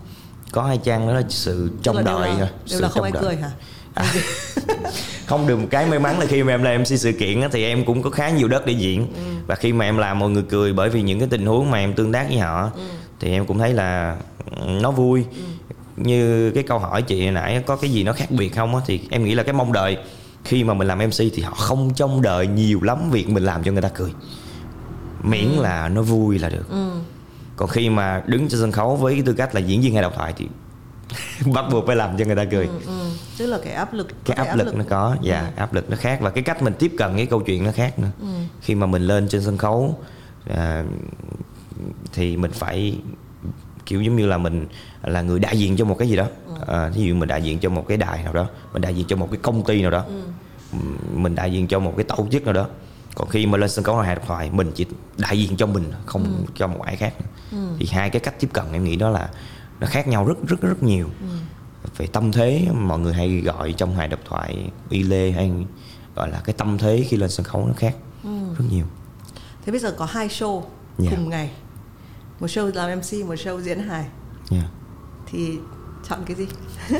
có 0.52 0.62
hai 0.62 0.78
trang 0.78 1.06
đó 1.06 1.12
là 1.12 1.22
sự 1.28 1.70
trông 1.82 2.04
đợi 2.04 2.30
đều 2.30 2.38
là, 2.38 2.50
đều 2.70 2.80
là 2.80 2.88
không 2.88 3.02
ai 3.02 3.12
đợi. 3.12 3.22
cười 3.22 3.36
hả 3.36 3.50
à, 3.94 4.14
không 5.26 5.46
được 5.46 5.56
một 5.56 5.66
cái 5.70 5.86
may 5.86 5.98
mắn 5.98 6.18
là 6.18 6.26
khi 6.26 6.42
mà 6.42 6.52
em 6.52 6.62
làm 6.62 6.80
MC 6.80 6.86
sự 6.86 7.12
kiện 7.12 7.40
á, 7.40 7.48
thì 7.52 7.64
em 7.64 7.84
cũng 7.84 8.02
có 8.02 8.10
khá 8.10 8.30
nhiều 8.30 8.48
đất 8.48 8.66
để 8.66 8.72
diễn 8.72 9.00
ừ. 9.00 9.22
và 9.46 9.54
khi 9.54 9.72
mà 9.72 9.84
em 9.84 9.98
làm 9.98 10.18
mọi 10.18 10.30
người 10.30 10.42
cười 10.48 10.72
bởi 10.72 10.90
vì 10.90 11.02
những 11.02 11.18
cái 11.18 11.28
tình 11.30 11.46
huống 11.46 11.70
mà 11.70 11.78
em 11.78 11.94
tương 11.94 12.12
tác 12.12 12.26
với 12.28 12.38
họ 12.38 12.70
ừ. 12.74 12.82
thì 13.20 13.32
em 13.32 13.46
cũng 13.46 13.58
thấy 13.58 13.72
là 13.72 14.16
nó 14.66 14.90
vui 14.90 15.24
ừ. 15.30 15.42
như 15.96 16.50
cái 16.50 16.62
câu 16.62 16.78
hỏi 16.78 17.02
chị 17.02 17.22
hồi 17.22 17.32
nãy 17.32 17.62
có 17.66 17.76
cái 17.76 17.90
gì 17.90 18.04
nó 18.04 18.12
khác 18.12 18.30
biệt 18.30 18.48
không 18.48 18.74
á 18.76 18.82
thì 18.86 19.00
em 19.10 19.24
nghĩ 19.24 19.34
là 19.34 19.42
cái 19.42 19.52
mong 19.52 19.72
đợi 19.72 19.98
khi 20.44 20.64
mà 20.64 20.74
mình 20.74 20.88
làm 20.88 20.98
MC 20.98 21.18
thì 21.18 21.42
họ 21.42 21.54
không 21.54 21.94
trông 21.94 22.22
đợi 22.22 22.46
nhiều 22.46 22.80
lắm 22.82 23.10
việc 23.10 23.28
mình 23.28 23.44
làm 23.44 23.62
cho 23.62 23.72
người 23.72 23.82
ta 23.82 23.88
cười 23.88 24.10
miễn 25.22 25.56
ừ. 25.56 25.62
là 25.62 25.88
nó 25.88 26.02
vui 26.02 26.38
là 26.38 26.48
được 26.48 26.70
ừ. 26.70 26.90
còn 27.56 27.68
khi 27.68 27.90
mà 27.90 28.22
đứng 28.26 28.48
trên 28.48 28.60
sân 28.60 28.72
khấu 28.72 28.96
với 28.96 29.14
cái 29.14 29.22
tư 29.26 29.32
cách 29.32 29.54
là 29.54 29.60
diễn 29.60 29.80
viên 29.80 29.92
hay 29.92 30.02
độc 30.02 30.12
thoại 30.16 30.32
thì 30.36 30.48
bắt 31.54 31.64
buộc 31.70 31.86
phải 31.86 31.96
làm 31.96 32.16
cho 32.18 32.24
người 32.24 32.36
ta 32.36 32.44
cười 32.44 32.66
ừ, 32.66 32.80
ừ. 32.86 33.10
tức 33.38 33.46
là 33.46 33.58
cái 33.64 33.72
áp 33.72 33.94
lực 33.94 34.08
cái 34.24 34.36
áp, 34.36 34.44
áp 34.44 34.56
lực, 34.56 34.64
lực 34.64 34.74
nó 34.76 34.84
có 34.88 35.16
dạ 35.22 35.40
ừ. 35.40 35.60
áp 35.60 35.74
lực 35.74 35.90
nó 35.90 35.96
khác 35.96 36.18
và 36.20 36.30
cái 36.30 36.44
cách 36.44 36.62
mình 36.62 36.74
tiếp 36.78 36.92
cận 36.98 37.16
cái 37.16 37.26
câu 37.26 37.40
chuyện 37.40 37.64
nó 37.64 37.72
khác 37.72 37.98
nữa 37.98 38.10
ừ. 38.20 38.26
khi 38.60 38.74
mà 38.74 38.86
mình 38.86 39.02
lên 39.02 39.28
trên 39.28 39.42
sân 39.42 39.58
khấu 39.58 39.98
à, 40.50 40.84
thì 42.12 42.36
mình 42.36 42.50
phải 42.50 42.98
kiểu 43.86 44.02
giống 44.02 44.16
như 44.16 44.26
là 44.26 44.38
mình 44.38 44.66
là 45.02 45.22
người 45.22 45.38
đại 45.38 45.58
diện 45.58 45.76
cho 45.76 45.84
một 45.84 45.98
cái 45.98 46.08
gì 46.08 46.16
đó 46.16 46.26
ừ. 46.46 46.54
à, 46.66 46.88
ví 46.94 47.02
dụ 47.02 47.14
mình 47.14 47.28
đại 47.28 47.42
diện 47.42 47.58
cho 47.58 47.70
một 47.70 47.84
cái 47.88 47.96
đài 47.96 48.22
nào 48.24 48.32
đó 48.32 48.46
mình 48.72 48.82
đại 48.82 48.94
diện 48.94 49.06
cho 49.08 49.16
một 49.16 49.28
cái 49.30 49.40
công 49.42 49.64
ty 49.64 49.82
nào 49.82 49.90
đó 49.90 50.04
ừ. 50.72 50.78
mình 51.12 51.34
đại 51.34 51.52
diện 51.52 51.68
cho 51.68 51.78
một 51.78 51.92
cái 51.96 52.04
tổ 52.04 52.26
chức 52.30 52.44
nào 52.44 52.52
đó 52.52 52.66
còn 53.14 53.28
khi 53.28 53.46
mà 53.46 53.58
lên 53.58 53.70
sân 53.70 53.84
khấu 53.84 53.96
hài 53.96 54.14
độc 54.14 54.26
thoại 54.26 54.50
mình 54.52 54.72
chỉ 54.74 54.86
đại 55.18 55.38
diện 55.38 55.56
cho 55.56 55.66
mình 55.66 55.92
không 56.06 56.24
ừ. 56.24 56.52
cho 56.54 56.66
một 56.66 56.82
ai 56.82 56.96
khác 56.96 57.14
ừ. 57.52 57.58
thì 57.78 57.86
hai 57.92 58.10
cái 58.10 58.20
cách 58.20 58.34
tiếp 58.40 58.48
cận 58.52 58.64
em 58.72 58.84
nghĩ 58.84 58.96
đó 58.96 59.10
là 59.10 59.28
nó 59.80 59.86
khác 59.86 60.08
nhau 60.08 60.26
rất 60.26 60.34
rất 60.48 60.60
rất 60.60 60.82
nhiều 60.82 61.10
ừ. 61.20 61.36
về 61.96 62.06
tâm 62.06 62.32
thế 62.32 62.66
mọi 62.74 62.98
người 62.98 63.14
hay 63.14 63.40
gọi 63.40 63.72
trong 63.72 63.94
hài 63.96 64.08
độc 64.08 64.20
thoại 64.24 64.70
uy 64.90 65.02
lê 65.02 65.30
hay 65.30 65.52
gọi 66.14 66.30
là 66.30 66.40
cái 66.44 66.54
tâm 66.58 66.78
thế 66.78 67.04
khi 67.08 67.16
lên 67.16 67.30
sân 67.30 67.44
khấu 67.44 67.66
nó 67.66 67.72
khác 67.76 67.96
ừ. 68.24 68.30
rất 68.58 68.64
nhiều 68.70 68.84
thế 69.66 69.70
bây 69.70 69.80
giờ 69.80 69.94
có 69.96 70.04
hai 70.04 70.28
show 70.28 70.60
yeah. 70.60 70.66
Dạ. 70.98 71.10
cùng 71.10 71.28
ngày 71.28 71.50
một 72.40 72.46
show 72.46 72.74
làm 72.74 72.98
mc 72.98 73.26
một 73.28 73.34
show 73.34 73.60
diễn 73.60 73.78
hài 73.78 74.02
yeah. 74.02 74.10
Dạ. 74.50 74.68
thì 75.26 75.58
chọn 76.08 76.18
cái 76.26 76.36
gì 76.36 76.46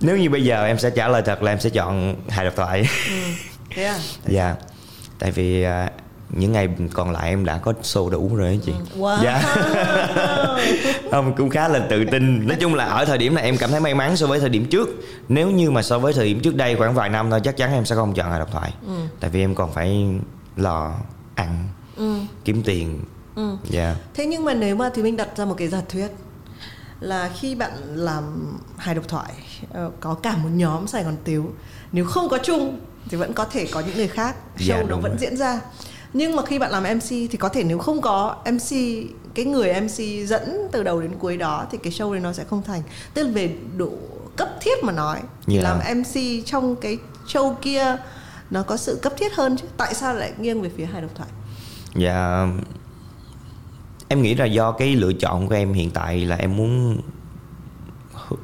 nếu 0.00 0.16
như 0.16 0.30
bây 0.30 0.44
giờ 0.44 0.64
em 0.64 0.78
sẽ 0.78 0.90
trả 0.90 1.08
lời 1.08 1.22
thật 1.26 1.42
là 1.42 1.52
em 1.52 1.60
sẽ 1.60 1.70
chọn 1.70 2.16
hài 2.28 2.44
độc 2.44 2.54
thoại 2.56 2.88
ừ. 3.10 3.16
thế 3.70 3.84
à 3.84 3.98
dạ 4.26 4.56
tại 5.18 5.32
vì 5.32 5.62
à, 5.62 5.90
những 6.36 6.52
ngày 6.52 6.68
còn 6.92 7.10
lại 7.10 7.28
em 7.28 7.44
đã 7.44 7.58
có 7.58 7.72
show 7.82 8.10
đủ 8.10 8.36
rồi 8.36 8.48
ấy 8.48 8.60
chị 8.64 8.72
ừ, 8.72 9.00
wow. 9.00 9.24
dạ 9.24 9.42
không 11.10 11.34
cũng 11.36 11.50
khá 11.50 11.68
là 11.68 11.78
tự 11.78 12.04
tin 12.04 12.46
nói 12.46 12.56
chung 12.60 12.74
là 12.74 12.84
ở 12.84 13.04
thời 13.04 13.18
điểm 13.18 13.34
này 13.34 13.44
em 13.44 13.56
cảm 13.56 13.70
thấy 13.70 13.80
may 13.80 13.94
mắn 13.94 14.16
so 14.16 14.26
với 14.26 14.40
thời 14.40 14.48
điểm 14.48 14.66
trước 14.70 14.88
nếu 15.28 15.50
như 15.50 15.70
mà 15.70 15.82
so 15.82 15.98
với 15.98 16.12
thời 16.12 16.26
điểm 16.26 16.40
trước 16.40 16.56
đây 16.56 16.76
khoảng 16.76 16.94
vài 16.94 17.08
năm 17.08 17.30
thôi 17.30 17.40
chắc 17.44 17.56
chắn 17.56 17.72
em 17.72 17.84
sẽ 17.84 17.94
không 17.94 18.14
chọn 18.14 18.30
hài 18.30 18.38
độc 18.38 18.52
thoại 18.52 18.72
ừ. 18.86 18.94
tại 19.20 19.30
vì 19.30 19.40
em 19.40 19.54
còn 19.54 19.72
phải 19.72 20.06
lo 20.56 20.94
ăn 21.34 21.68
ừ. 21.96 22.14
kiếm 22.44 22.62
tiền 22.62 23.00
ừ. 23.34 23.56
yeah. 23.72 23.96
thế 24.14 24.26
nhưng 24.26 24.44
mà 24.44 24.54
nếu 24.54 24.76
mà 24.76 24.90
thì 24.94 25.02
mình 25.02 25.16
đặt 25.16 25.28
ra 25.36 25.44
một 25.44 25.54
cái 25.58 25.68
giả 25.68 25.80
thuyết 25.88 26.08
là 27.00 27.30
khi 27.40 27.54
bạn 27.54 27.72
làm 27.94 28.54
hài 28.76 28.94
độc 28.94 29.08
thoại 29.08 29.32
ờ, 29.72 29.90
có 30.00 30.14
cả 30.14 30.36
một 30.36 30.48
nhóm 30.52 30.86
Sài 30.86 31.04
Gòn 31.04 31.16
Tiếu 31.24 31.46
nếu 31.92 32.04
không 32.04 32.28
có 32.28 32.38
chung 32.38 32.80
thì 33.08 33.16
vẫn 33.16 33.32
có 33.32 33.44
thể 33.44 33.66
có 33.72 33.80
những 33.80 33.96
người 33.96 34.08
khác 34.08 34.36
show 34.56 34.66
dạ, 34.66 34.82
nó 34.88 34.96
vẫn 34.96 35.12
rồi. 35.12 35.18
diễn 35.20 35.36
ra 35.36 35.60
nhưng 36.14 36.36
mà 36.36 36.42
khi 36.44 36.58
bạn 36.58 36.70
làm 36.70 36.82
MC 36.82 37.08
thì 37.08 37.36
có 37.38 37.48
thể 37.48 37.64
nếu 37.64 37.78
không 37.78 38.00
có 38.00 38.36
MC 38.52 38.76
cái 39.34 39.44
người 39.44 39.80
MC 39.80 40.28
dẫn 40.28 40.68
từ 40.72 40.82
đầu 40.82 41.00
đến 41.00 41.10
cuối 41.18 41.36
đó 41.36 41.66
thì 41.70 41.78
cái 41.82 41.92
show 41.92 42.12
này 42.12 42.20
nó 42.20 42.32
sẽ 42.32 42.44
không 42.44 42.62
thành 42.62 42.82
tức 43.14 43.22
là 43.22 43.30
về 43.30 43.54
độ 43.76 43.90
cấp 44.36 44.48
thiết 44.60 44.84
mà 44.84 44.92
nói 44.92 45.18
yeah. 45.48 45.64
làm 45.64 45.98
MC 45.98 46.46
trong 46.46 46.76
cái 46.76 46.98
show 47.26 47.54
kia 47.54 47.96
nó 48.50 48.62
có 48.62 48.76
sự 48.76 48.98
cấp 49.02 49.12
thiết 49.18 49.34
hơn 49.34 49.56
chứ 49.56 49.66
tại 49.76 49.94
sao 49.94 50.14
lại 50.14 50.32
nghiêng 50.38 50.62
về 50.62 50.70
phía 50.76 50.84
hài 50.84 51.02
độc 51.02 51.10
thoại 51.14 51.28
dạ 51.96 52.46
em 54.08 54.22
nghĩ 54.22 54.34
là 54.34 54.44
do 54.44 54.72
cái 54.72 54.96
lựa 54.96 55.12
chọn 55.12 55.48
của 55.48 55.54
em 55.54 55.72
hiện 55.72 55.90
tại 55.90 56.26
là 56.26 56.36
em 56.36 56.56
muốn 56.56 57.00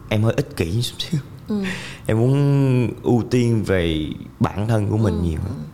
em 0.09 0.23
hơi 0.23 0.35
ích 0.37 0.57
kỷ 0.57 0.83
chút 0.83 0.97
xíu 0.99 1.21
ừ. 1.49 1.65
em 2.07 2.19
muốn 2.19 2.91
ưu 3.03 3.23
tiên 3.31 3.63
về 3.63 4.07
bản 4.41 4.69
thân 4.69 4.91
của 4.91 4.97
mình 4.97 5.15
ừ. 5.15 5.23
nhiều 5.23 5.39
hơn 5.43 5.70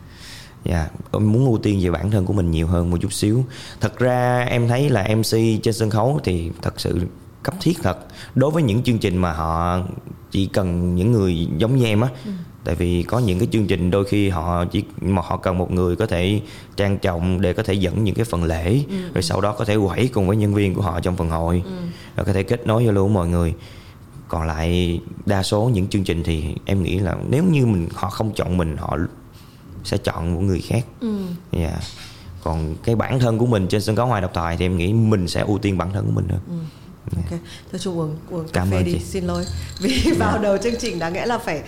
dạ 0.69 0.79
yeah, 1.13 1.23
muốn 1.23 1.47
ưu 1.47 1.59
tiên 1.59 1.81
về 1.83 1.91
bản 1.91 2.11
thân 2.11 2.27
của 2.27 2.33
mình 2.33 2.51
nhiều 2.51 2.67
hơn 2.67 2.91
một 2.91 2.97
chút 3.01 3.13
xíu 3.13 3.45
thật 3.81 3.99
ra 3.99 4.41
em 4.41 4.69
thấy 4.69 4.89
là 4.89 5.09
mc 5.17 5.63
trên 5.63 5.75
sân 5.75 5.91
khấu 5.91 6.21
thì 6.25 6.51
thật 6.63 6.81
sự 6.81 7.01
cấp 7.43 7.55
thiết 7.61 7.79
thật 7.83 7.99
đối 8.35 8.51
với 8.51 8.63
những 8.63 8.83
chương 8.83 8.99
trình 8.99 9.17
mà 9.17 9.33
họ 9.33 9.81
chỉ 10.31 10.47
cần 10.47 10.95
những 10.95 11.13
người 11.13 11.49
giống 11.57 11.77
như 11.77 11.85
em 11.85 12.01
á 12.01 12.09
ừ. 12.25 12.31
tại 12.65 12.75
vì 12.75 13.03
có 13.03 13.19
những 13.19 13.39
cái 13.39 13.49
chương 13.53 13.67
trình 13.67 13.91
đôi 13.91 14.05
khi 14.05 14.29
họ 14.29 14.65
chỉ 14.65 14.85
mà 15.01 15.23
họ 15.25 15.37
cần 15.37 15.59
một 15.59 15.71
người 15.71 15.97
có 15.97 16.07
thể 16.07 16.41
trang 16.77 16.99
trọng 16.99 17.41
để 17.41 17.53
có 17.53 17.63
thể 17.63 17.75
dẫn 17.75 18.05
những 18.05 18.15
cái 18.15 18.25
phần 18.25 18.45
lễ 18.45 18.81
ừ. 18.89 18.97
rồi 19.15 19.23
sau 19.23 19.41
đó 19.41 19.53
có 19.53 19.65
thể 19.65 19.77
quẩy 19.77 20.09
cùng 20.09 20.27
với 20.29 20.37
nhân 20.37 20.55
viên 20.55 20.75
của 20.75 20.83
họ 20.83 21.01
trong 21.01 21.17
phần 21.17 21.31
hội 21.31 21.63
ừ. 21.65 21.73
rồi 22.17 22.27
có 22.27 22.33
thể 22.33 22.43
kết 22.43 22.67
nối 22.67 22.85
giao 22.85 22.93
lưu 22.93 23.07
với 23.07 23.15
mọi 23.15 23.29
người 23.29 23.55
còn 24.29 24.47
lại 24.47 25.01
đa 25.27 25.43
số 25.43 25.71
những 25.75 25.89
chương 25.89 26.05
trình 26.05 26.23
thì 26.23 26.55
em 26.65 26.83
nghĩ 26.83 26.99
là 26.99 27.17
nếu 27.29 27.45
như 27.45 27.67
mình 27.67 27.89
họ 27.95 28.11
không 28.11 28.33
chọn 28.35 28.57
mình 28.57 28.77
họ 28.77 28.99
sẽ 29.87 29.97
chọn 29.99 30.35
một 30.35 30.41
người 30.41 30.61
khác 30.61 30.85
ừ. 31.01 31.17
Dạ. 31.53 31.79
còn 32.45 32.75
cái 32.85 32.95
bản 32.95 33.19
thân 33.21 33.39
của 33.39 33.47
mình 33.47 33.69
trên 33.69 33.81
sân 33.83 33.97
khấu 33.97 34.07
ngoài 34.07 34.23
độc 34.23 34.35
thoại 34.35 34.57
thì 34.57 34.65
em 34.65 34.77
nghĩ 34.77 34.93
mình 34.93 35.29
sẽ 35.29 35.41
ưu 35.41 35.59
tiên 35.59 35.79
bản 35.79 35.93
thân 35.93 36.07
của 36.07 36.13
mình 36.13 36.29
hơn 36.29 36.41
Ok, 37.17 37.39
thôi 37.73 37.79
chung 37.81 37.99
uống 37.99 38.17
uống 38.31 38.49
cà 38.49 38.65
phê 38.71 38.83
đi, 38.83 38.93
chị. 38.93 38.99
xin 39.05 39.25
lỗi 39.25 39.45
vì 39.81 40.13
vào 40.19 40.39
đầu 40.39 40.57
chương 40.59 40.77
trình 40.79 40.99
đáng 40.99 41.13
lẽ 41.15 41.27
là 41.27 41.39
phải 41.39 41.63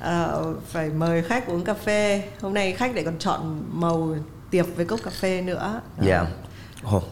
ờ, 0.00 0.54
phải 0.70 0.90
mời 0.90 1.22
khách 1.22 1.46
uống 1.46 1.64
cà 1.64 1.74
phê. 1.74 2.22
Hôm 2.40 2.54
nay 2.54 2.72
khách 2.72 2.94
lại 2.94 3.04
còn 3.04 3.18
chọn 3.18 3.62
màu 3.72 4.16
tiệp 4.50 4.66
với 4.76 4.84
cốc 4.86 5.00
cà 5.04 5.10
phê 5.10 5.40
nữa. 5.42 5.80
Dạ 6.02 6.26
Ồ, 6.82 7.02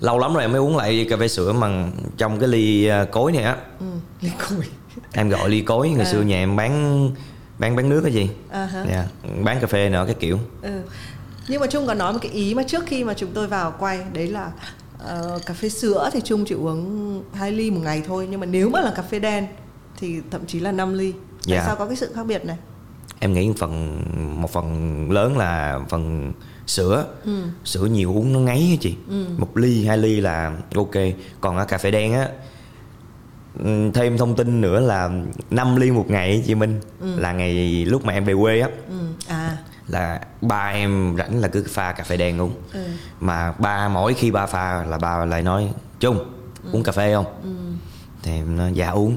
lâu 0.00 0.18
lắm 0.18 0.34
rồi 0.34 0.42
em 0.42 0.52
mới 0.52 0.60
uống 0.60 0.76
lại 0.76 1.06
cà 1.10 1.16
phê 1.16 1.28
sữa 1.28 1.52
mà 1.52 1.86
trong 2.16 2.38
cái 2.38 2.48
ly 2.48 2.86
à, 2.86 3.04
cối 3.04 3.32
này 3.32 3.42
á 3.44 3.56
Ừ, 3.80 3.86
ly 4.20 4.30
cùi. 4.48 4.64
em 5.12 5.28
gọi 5.28 5.50
ly 5.50 5.60
cối 5.60 5.88
ngày 5.90 6.06
xưa 6.06 6.22
nhà 6.22 6.36
em 6.36 6.56
bán 6.56 7.10
bán 7.62 7.76
bán 7.76 7.88
nước 7.88 8.00
cái 8.02 8.12
gì 8.12 8.28
À 8.50 8.64
hả. 8.66 8.84
dạ 8.88 9.06
bán 9.44 9.60
cà 9.60 9.66
phê 9.66 9.88
nữa 9.88 10.04
cái 10.06 10.14
kiểu 10.20 10.38
Ừ. 10.62 10.80
Nhưng 11.48 11.60
mà 11.60 11.66
Trung 11.66 11.86
có 11.86 11.94
nói 11.94 12.12
một 12.12 12.18
cái 12.22 12.32
ý 12.32 12.54
mà 12.54 12.62
trước 12.62 12.84
khi 12.86 13.04
mà 13.04 13.14
chúng 13.14 13.30
tôi 13.34 13.46
vào 13.46 13.74
quay 13.78 14.00
đấy 14.12 14.26
là 14.28 14.50
ờ, 14.98 15.38
cà 15.46 15.54
phê 15.54 15.68
sữa 15.68 16.10
thì 16.12 16.20
Trung 16.24 16.44
chỉ 16.44 16.54
uống 16.54 17.22
2 17.34 17.52
ly 17.52 17.70
một 17.70 17.80
ngày 17.84 18.02
thôi 18.06 18.28
nhưng 18.30 18.40
mà 18.40 18.46
nếu 18.46 18.68
mà 18.68 18.80
là 18.80 18.92
cà 18.96 19.02
phê 19.02 19.18
đen 19.18 19.46
thì 19.98 20.20
thậm 20.30 20.46
chí 20.46 20.60
là 20.60 20.72
5 20.72 20.94
ly. 20.94 21.12
Tại 21.12 21.20
Dạ. 21.56 21.62
sao 21.66 21.76
có 21.76 21.86
cái 21.86 21.96
sự 21.96 22.12
khác 22.14 22.26
biệt 22.26 22.44
này? 22.44 22.56
em 23.18 23.32
nghĩ 23.32 23.48
một 23.48 23.54
phần 23.58 24.02
một 24.40 24.50
phần 24.52 25.10
lớn 25.10 25.36
là 25.38 25.80
phần 25.88 26.32
sữa 26.66 27.06
Ừ. 27.24 27.42
sữa 27.64 27.84
nhiều 27.84 28.12
uống 28.16 28.32
nó 28.32 28.38
ngấy 28.38 28.68
á 28.70 28.76
chị 28.80 28.94
một 29.38 29.56
ly 29.56 29.86
hai 29.86 29.98
ly 29.98 30.20
là 30.20 30.56
ok 30.74 30.90
còn 31.40 31.56
ở 31.56 31.64
cà 31.64 31.78
phê 31.78 31.90
đen 31.90 32.12
á 32.12 32.28
thêm 33.94 34.18
thông 34.18 34.36
tin 34.36 34.60
nữa 34.60 34.80
là 34.80 35.10
5 35.50 35.76
ly 35.76 35.90
một 35.90 36.10
ngày 36.10 36.42
chị 36.46 36.54
Minh 36.54 36.80
là 37.00 37.32
ngày 37.32 37.84
lúc 37.84 38.04
mà 38.04 38.12
em 38.12 38.24
về 38.24 38.34
quê 38.40 38.60
á. 38.60 38.68
Ừ. 38.88 38.94
À. 39.28 39.56
là 39.88 40.20
ba 40.40 40.70
em 40.74 41.14
rảnh 41.18 41.40
là 41.40 41.48
cứ 41.48 41.64
pha 41.68 41.92
cà 41.92 42.04
phê 42.04 42.16
đen 42.16 42.40
uống. 42.40 42.54
Ừ. 42.72 42.80
mà 43.20 43.52
ba 43.52 43.88
mỗi 43.88 44.14
khi 44.14 44.30
ba 44.30 44.46
pha 44.46 44.84
là 44.84 44.98
ba 44.98 45.24
lại 45.24 45.42
nói 45.42 45.72
chung 46.00 46.18
uống 46.72 46.82
cà 46.82 46.92
phê 46.92 47.14
không? 47.14 47.26
Thì 48.22 48.32
em 48.32 48.56
nói 48.56 48.72
dạ 48.74 48.90
uống. 48.90 49.16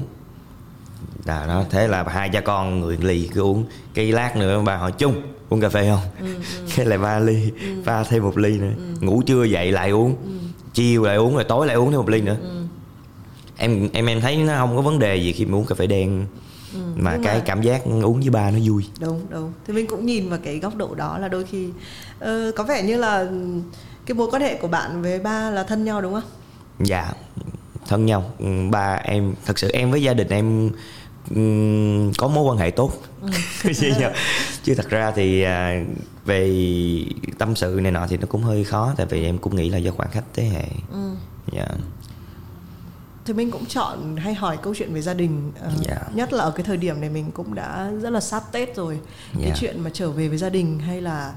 Là 1.24 1.46
đó 1.46 1.64
thế 1.70 1.88
là 1.88 2.04
hai 2.08 2.28
cha 2.28 2.40
con 2.40 2.80
người 2.80 2.98
lì 3.00 3.30
cứ 3.34 3.40
uống. 3.40 3.64
Cái 3.94 4.12
lát 4.12 4.36
nữa 4.36 4.62
ba 4.62 4.76
hỏi 4.76 4.92
chung 4.92 5.22
uống 5.48 5.60
cà 5.60 5.68
phê 5.68 5.90
không? 5.90 6.28
Cái 6.76 6.86
lại 6.86 6.98
ba 6.98 7.18
ly 7.18 7.52
pha 7.84 8.04
thêm 8.04 8.22
một 8.22 8.38
ly 8.38 8.58
nữa. 8.58 8.72
Ngủ 9.00 9.22
trưa 9.26 9.44
dậy 9.44 9.72
lại 9.72 9.90
uống. 9.90 10.16
Chiều 10.74 11.04
lại 11.04 11.16
uống 11.16 11.34
rồi 11.34 11.44
tối 11.44 11.66
lại 11.66 11.76
uống 11.76 11.90
thêm 11.90 12.00
một 12.00 12.08
ly 12.08 12.20
nữa 12.20 12.36
em 13.56 13.88
em 13.92 14.06
em 14.06 14.20
thấy 14.20 14.36
nó 14.36 14.56
không 14.58 14.76
có 14.76 14.82
vấn 14.82 14.98
đề 14.98 15.16
gì 15.16 15.32
khi 15.32 15.44
mà 15.46 15.56
uống 15.58 15.66
cà 15.66 15.74
phê 15.74 15.86
đen. 15.86 16.26
Mà 16.96 17.12
nhưng 17.14 17.22
cái 17.24 17.36
mà- 17.38 17.42
cảm 17.46 17.62
giác 17.62 17.82
uống 17.84 18.20
với 18.20 18.30
ba 18.30 18.50
nó 18.50 18.58
vui. 18.64 18.86
Đúng 19.00 19.20
đúng. 19.30 19.52
Thì 19.66 19.72
mình 19.72 19.86
cũng 19.86 20.06
nhìn 20.06 20.28
vào 20.30 20.38
cái 20.44 20.58
góc 20.58 20.76
độ 20.76 20.94
đó 20.94 21.18
là 21.18 21.28
đôi 21.28 21.44
khi 21.44 21.68
ờ, 22.18 22.52
có 22.56 22.64
vẻ 22.64 22.82
như 22.82 22.96
là 22.96 23.26
cái 24.06 24.14
mối 24.14 24.28
quan 24.32 24.42
hệ 24.42 24.54
của 24.54 24.68
bạn 24.68 25.02
với 25.02 25.18
ba 25.18 25.50
là 25.50 25.62
thân 25.62 25.84
nhau 25.84 26.02
đúng 26.02 26.12
không? 26.14 26.22
Dạ 26.86 27.12
thân 27.88 28.06
nhau. 28.06 28.30
Ừ, 28.38 28.46
ba 28.70 28.94
em 28.94 29.34
thật 29.46 29.58
sự 29.58 29.70
em 29.72 29.90
với 29.90 30.02
gia 30.02 30.14
đình 30.14 30.28
em 30.28 30.70
ừm, 31.34 32.12
có 32.18 32.28
mối 32.28 32.44
quan 32.44 32.58
hệ 32.58 32.70
tốt. 32.70 32.92
Chứ, 33.62 33.92
chứ 34.64 34.74
thật 34.74 34.88
ra 34.88 35.10
thì 35.16 35.42
à, 35.42 35.84
về 36.24 36.54
tâm 37.38 37.54
sự 37.56 37.78
này 37.82 37.92
nọ 37.92 38.06
thì 38.06 38.16
nó 38.16 38.26
cũng 38.28 38.42
hơi 38.42 38.64
khó 38.64 38.94
tại 38.96 39.06
vì 39.10 39.24
em 39.24 39.38
cũng 39.38 39.56
nghĩ 39.56 39.70
là 39.70 39.78
do 39.78 39.90
khoảng 39.92 40.10
cách 40.12 40.24
thế 40.34 40.44
hệ. 40.44 40.64
Dạ 41.52 41.66
thì 43.26 43.32
mình 43.32 43.50
cũng 43.50 43.64
chọn 43.66 44.16
hay 44.16 44.34
hỏi 44.34 44.58
câu 44.62 44.74
chuyện 44.74 44.94
về 44.94 45.02
gia 45.02 45.14
đình 45.14 45.52
ờ, 45.60 45.70
Dạ. 45.82 45.96
nhất 46.14 46.32
là 46.32 46.44
ở 46.44 46.50
cái 46.50 46.64
thời 46.64 46.76
điểm 46.76 47.00
này 47.00 47.10
mình 47.10 47.30
cũng 47.30 47.54
đã 47.54 47.90
rất 48.02 48.10
là 48.10 48.20
sát 48.20 48.52
tết 48.52 48.76
rồi 48.76 49.00
cái 49.38 49.48
Dạ. 49.48 49.54
chuyện 49.58 49.80
mà 49.80 49.90
trở 49.92 50.10
về 50.10 50.28
với 50.28 50.38
gia 50.38 50.48
đình 50.48 50.78
hay 50.78 51.00
là 51.00 51.32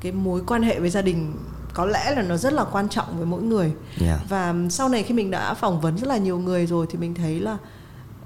cái 0.00 0.12
mối 0.12 0.42
quan 0.46 0.62
hệ 0.62 0.80
với 0.80 0.90
gia 0.90 1.02
đình 1.02 1.34
có 1.74 1.86
lẽ 1.86 2.14
là 2.16 2.22
nó 2.22 2.36
rất 2.36 2.52
là 2.52 2.64
quan 2.72 2.88
trọng 2.88 3.16
với 3.16 3.26
mỗi 3.26 3.42
người 3.42 3.72
Dạ. 3.98 4.18
và 4.28 4.54
sau 4.70 4.88
này 4.88 5.02
khi 5.02 5.14
mình 5.14 5.30
đã 5.30 5.54
phỏng 5.54 5.80
vấn 5.80 5.96
rất 5.98 6.06
là 6.08 6.16
nhiều 6.16 6.38
người 6.38 6.66
rồi 6.66 6.86
thì 6.90 6.98
mình 6.98 7.14
thấy 7.14 7.40
là 7.40 7.56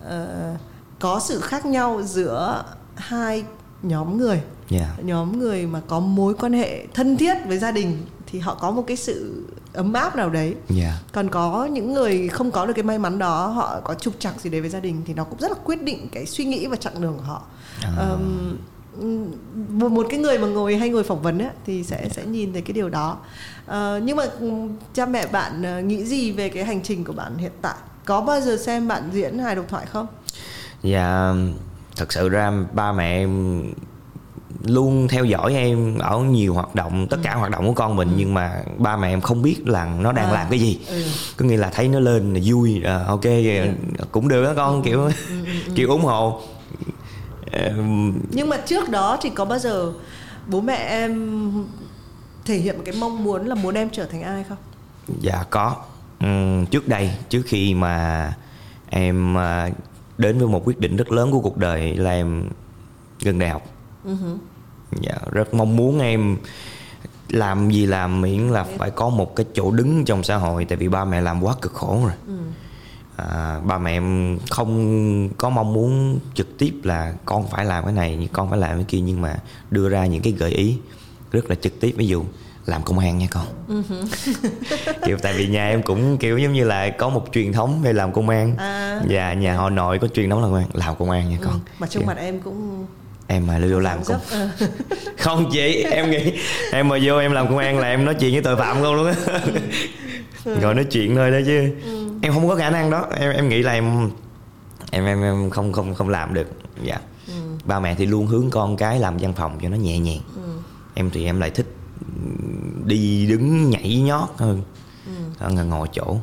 ờ, 0.04 0.54
có 0.98 1.20
sự 1.20 1.40
khác 1.40 1.66
nhau 1.66 2.02
giữa 2.02 2.64
hai 2.94 3.44
nhóm 3.82 4.16
người 4.18 4.40
dạ 4.70 4.94
nhóm 5.02 5.38
người 5.38 5.66
mà 5.66 5.80
có 5.88 6.00
mối 6.00 6.34
quan 6.34 6.52
hệ 6.52 6.86
thân 6.94 7.16
thiết 7.16 7.34
với 7.46 7.58
gia 7.58 7.72
đình 7.72 8.06
thì 8.26 8.38
họ 8.38 8.54
có 8.54 8.70
một 8.70 8.84
cái 8.86 8.96
sự 8.96 9.44
ấm 9.76 9.92
áp 9.92 10.16
nào 10.16 10.30
đấy. 10.30 10.54
Dạ. 10.68 11.00
Còn 11.12 11.28
có 11.28 11.68
những 11.73 11.92
người 11.92 12.28
không 12.28 12.50
có 12.50 12.66
được 12.66 12.73
cái 12.76 12.83
may 12.83 12.99
mắn 12.99 13.18
đó 13.18 13.47
họ 13.47 13.80
có 13.85 13.95
trục 13.95 14.14
trặc 14.18 14.40
gì 14.40 14.50
đấy 14.50 14.61
với 14.61 14.71
gia 14.71 14.80
đình 14.80 15.02
thì 15.06 15.14
nó 15.14 15.25
cũng 15.25 15.38
rất 15.38 15.50
là 15.50 15.56
quyết 15.64 15.83
định 15.83 16.09
cái 16.12 16.26
suy 16.26 16.45
nghĩ 16.45 16.66
và 16.66 16.76
chặng 16.76 17.00
đường 17.00 17.14
của 17.16 17.25
họ. 17.25 17.42
À. 17.83 17.92
Ờm, 17.99 18.56
một 19.68 19.92
một 19.92 20.06
cái 20.11 20.18
người 20.18 20.38
mà 20.38 20.47
ngồi 20.47 20.76
hay 20.76 20.88
ngồi 20.88 21.04
phỏng 21.04 21.23
vấn 21.23 21.38
ấy, 21.38 21.50
thì 21.66 21.85
sẽ 21.85 22.09
sẽ 22.12 22.26
nhìn 22.26 22.52
thấy 22.52 22.62
cái 22.62 22.73
điều 22.73 22.88
đó. 22.88 23.18
Ờ, 23.66 24.00
nhưng 24.04 24.16
mà 24.16 24.25
cha 24.95 25.06
mẹ 25.06 25.26
bạn 25.26 25.62
ờ, 25.62 25.80
nghĩ 25.80 26.04
gì 26.04 26.33
về 26.33 26.49
cái 26.49 26.64
hành 26.64 26.83
trình 26.83 27.04
của 27.04 27.12
bạn 27.12 27.37
hiện 27.38 27.52
tại? 27.62 27.75
Có 28.04 28.21
bao 28.21 28.40
giờ 28.40 28.56
xem 28.56 28.88
bạn 28.88 29.11
diễn 29.12 29.38
hài 29.38 29.56
độc 29.56 29.64
thoại 29.68 29.87
không? 29.87 30.06
Dạ 30.83 31.35
thật 31.97 32.12
sự 32.12 32.28
ra 32.28 32.52
ba 32.73 32.92
mẹ 32.92 33.16
em 33.16 33.62
luôn 34.64 35.08
theo 35.08 35.25
dõi 35.25 35.54
em 35.54 35.98
ở 35.98 36.18
nhiều 36.18 36.54
hoạt 36.54 36.75
động 36.75 37.06
tất 37.10 37.16
cả 37.22 37.34
hoạt 37.34 37.50
động 37.50 37.66
của 37.66 37.72
con 37.72 37.96
mình 37.96 38.08
nhưng 38.16 38.34
mà 38.34 38.62
ba 38.78 38.96
mẹ 38.96 39.08
em 39.08 39.20
không 39.20 39.42
biết 39.42 39.68
là 39.68 39.84
nó 40.00 40.12
đang 40.12 40.26
À, 40.26 40.32
làm 40.32 40.46
cái 40.50 40.58
gì. 40.58 40.78
ừ. 40.88 41.02
có 41.36 41.44
nghĩa 41.44 41.56
là 41.56 41.70
thấy 41.70 41.88
nó 41.88 42.00
lên 42.00 42.34
là 42.34 42.40
vui 42.44 42.82
à, 42.84 43.04
ok 43.06 43.25
cũng 44.12 44.28
được 44.28 44.44
đó 44.44 44.52
con 44.56 44.82
kiểu 44.82 45.10
kiểu 45.75 45.88
ủng 45.90 46.02
hộ. 46.04 46.40
Nhưng 48.30 48.48
mà 48.48 48.56
trước 48.56 48.88
đó 48.88 49.18
thì 49.22 49.30
có 49.30 49.44
bao 49.44 49.58
giờ 49.58 49.92
bố 50.46 50.60
mẹ 50.60 50.75
em 50.76 51.50
thể 52.44 52.54
hiện 52.56 52.76
một 52.76 52.82
cái 52.86 52.94
mong 53.00 53.25
muốn 53.25 53.46
là 53.46 53.54
muốn 53.54 53.75
em 53.75 53.90
trở 53.90 54.04
thành 54.06 54.22
ai 54.22 54.44
không? 54.48 54.58
Dạ 55.20 55.44
có. 55.50 55.76
Ừm, 56.20 56.66
Trước 56.66 56.88
đây 56.88 57.10
Trước 57.28 57.42
khi 57.46 57.75
mà 57.75 58.32
Em 58.90 59.38
à, 59.38 59.70
đến 60.18 60.38
với 60.38 60.48
một 60.48 60.62
quyết 60.64 60.80
định 60.80 60.96
rất 60.96 61.12
lớn 61.12 61.30
của 61.30 61.40
cuộc 61.40 61.56
đời 61.56 61.94
Là 61.94 62.10
em 62.10 62.48
gần 63.22 63.38
đại 63.38 63.50
học 63.50 63.62
Dạ 65.00 65.14
rất 65.32 65.54
mong 65.54 65.76
muốn 65.76 65.98
em 66.00 66.36
Làm 67.28 67.70
gì 67.70 67.86
làm 67.86 68.20
miễn 68.20 68.48
là 68.48 68.64
phải 68.78 68.90
có 68.90 69.08
một 69.08 69.36
cái 69.36 69.46
chỗ 69.54 69.70
đứng 69.70 70.04
trong 70.04 70.22
xã 70.22 70.36
hội 70.36 70.64
Tại 70.64 70.76
vì 70.78 70.88
ba 70.88 71.04
mẹ 71.04 71.20
làm 71.20 71.42
quá 71.44 71.54
cực 71.62 71.72
khổ 71.75 72.00
rồi. 72.04 72.36
À, 73.16 73.60
Ba 73.66 73.78
mẹ 73.78 73.90
em 73.90 74.38
không 74.50 75.28
có 75.38 75.50
mong 75.50 75.72
muốn 75.72 76.18
trực 76.34 76.58
tiếp 76.58 76.72
là 76.82 77.14
Con 77.25 77.46
phải 77.48 77.64
làm 77.64 77.84
cái 77.84 77.92
này 77.92 78.28
Con 78.32 78.50
phải 78.50 78.58
làm 78.58 78.75
cái 78.76 78.84
kia 78.88 79.00
Nhưng 79.00 79.20
mà 79.20 79.36
đưa 79.70 79.88
ra 79.88 80.06
những 80.06 80.22
cái 80.22 80.32
gợi 80.32 80.50
ý 80.50 80.78
Rất 81.32 81.44
là 81.50 81.54
trực 81.54 81.80
tiếp. 81.80 81.94
Ví 81.96 82.06
dụ 82.06 82.25
làm 82.66 82.82
công 82.82 82.98
an 82.98 83.18
nha 83.18 83.26
con. 83.30 83.46
Kiểu 85.06 85.16
tại 85.22 85.34
vì 85.36 85.46
nhà 85.46 85.68
em 85.68 85.82
cũng 85.82 86.16
kiểu 86.18 86.38
giống 86.38 86.52
như 86.52 86.64
là 86.64 86.90
có 86.90 87.08
một 87.08 87.26
truyền 87.32 87.52
thống 87.52 87.82
về 87.82 87.92
làm 87.92 88.12
công 88.12 88.28
an. 88.28 88.56
À. 88.56 89.00
và 89.08 89.32
nhà 89.34 89.56
họ 89.56 89.70
nội 89.70 89.98
có 89.98 90.08
truyền 90.08 90.30
thống 90.30 90.42
làm 90.42 90.50
công 90.50 90.58
an 90.60 90.68
làm 90.72 90.96
công 90.96 91.10
an 91.10 91.30
nha 91.30 91.38
con. 91.44 91.60
mà 91.78 91.86
trong 91.86 92.02
Kiểu, 92.02 92.06
mặt 92.06 92.16
em 92.18 92.40
cũng 92.40 92.86
em 93.26 93.47
mà 93.47 93.61
vô 93.71 93.80
làm 93.80 94.04
dấp 94.04 94.21
ờ. 94.30 94.49
không 95.18 95.50
chị 95.52 95.83
em 95.83 96.11
nghĩ 96.11 96.33
em 96.73 96.88
mà 96.88 96.99
vô 97.02 97.16
em 97.16 97.33
làm 97.33 97.49
công 97.49 97.59
an 97.59 97.78
là 97.78 97.88
em 97.88 98.04
nói 98.04 98.14
chuyện 98.14 98.33
với 98.33 98.42
tội 98.42 98.56
phạm 98.56 98.83
luôn 98.83 98.95
luôn 98.95 99.06
á. 99.06 99.14
Rồi 100.61 100.75
nói 100.75 100.85
chuyện 100.85 101.16
thôi 101.16 101.30
đó 101.30 101.38
chứ. 101.47 101.71
Em 102.23 102.33
không 102.33 102.49
có 102.49 102.56
khả 102.56 102.71
năng 102.71 102.90
đó. 102.90 103.06
Em 103.18 103.33
em 103.33 103.49
nghĩ 103.49 103.62
là 103.62 103.73
em 103.73 104.11
em 104.90 105.06
em, 105.06 105.23
em 105.23 105.50
không 105.50 105.73
không 105.73 105.95
không 105.95 106.09
làm 106.09 106.35
được. 106.35 106.49
Dạ. 106.83 106.99
Ba 107.64 107.80
mẹ 107.80 107.95
thì 107.95 108.06
luôn 108.06 108.26
hướng 108.26 108.50
con 108.50 108.76
cái 108.76 109.00
làm 109.00 109.16
văn 109.16 109.33
phòng 109.33 109.59
cho 109.62 109.68
nó 109.68 109.76
nhẹ 109.76 109.99
nhàng. 109.99 110.21
Em 110.95 111.11
thì 111.11 111.25
em 111.25 111.40
lại 111.40 111.50
thích 111.50 111.66
đi 112.85 113.26
đứng 113.26 113.71
nhảy 113.71 114.00
nhót 114.00 114.28
hơn. 114.37 114.62
Hơn 115.38 115.56
là 115.56 115.62
ngồi 115.62 115.88
chỗ. 115.92 116.16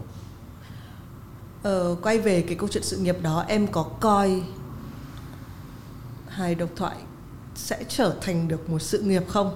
Ờ, 1.63 1.95
quay 2.01 2.19
về 2.19 2.41
cái 2.41 2.55
câu 2.55 2.69
chuyện 2.72 2.83
sự 2.83 2.98
nghiệp 2.98 3.17
đó 3.22 3.45
em 3.48 3.67
có 3.67 3.83
coi 3.83 4.41
hài 6.35 6.55
độc 6.55 6.69
thoại 6.75 6.95
sẽ 7.55 7.83
trở 7.89 8.15
thành 8.21 8.47
được 8.47 8.69
một 8.69 8.79
sự 8.79 8.99
nghiệp 9.01 9.23
không? 9.27 9.55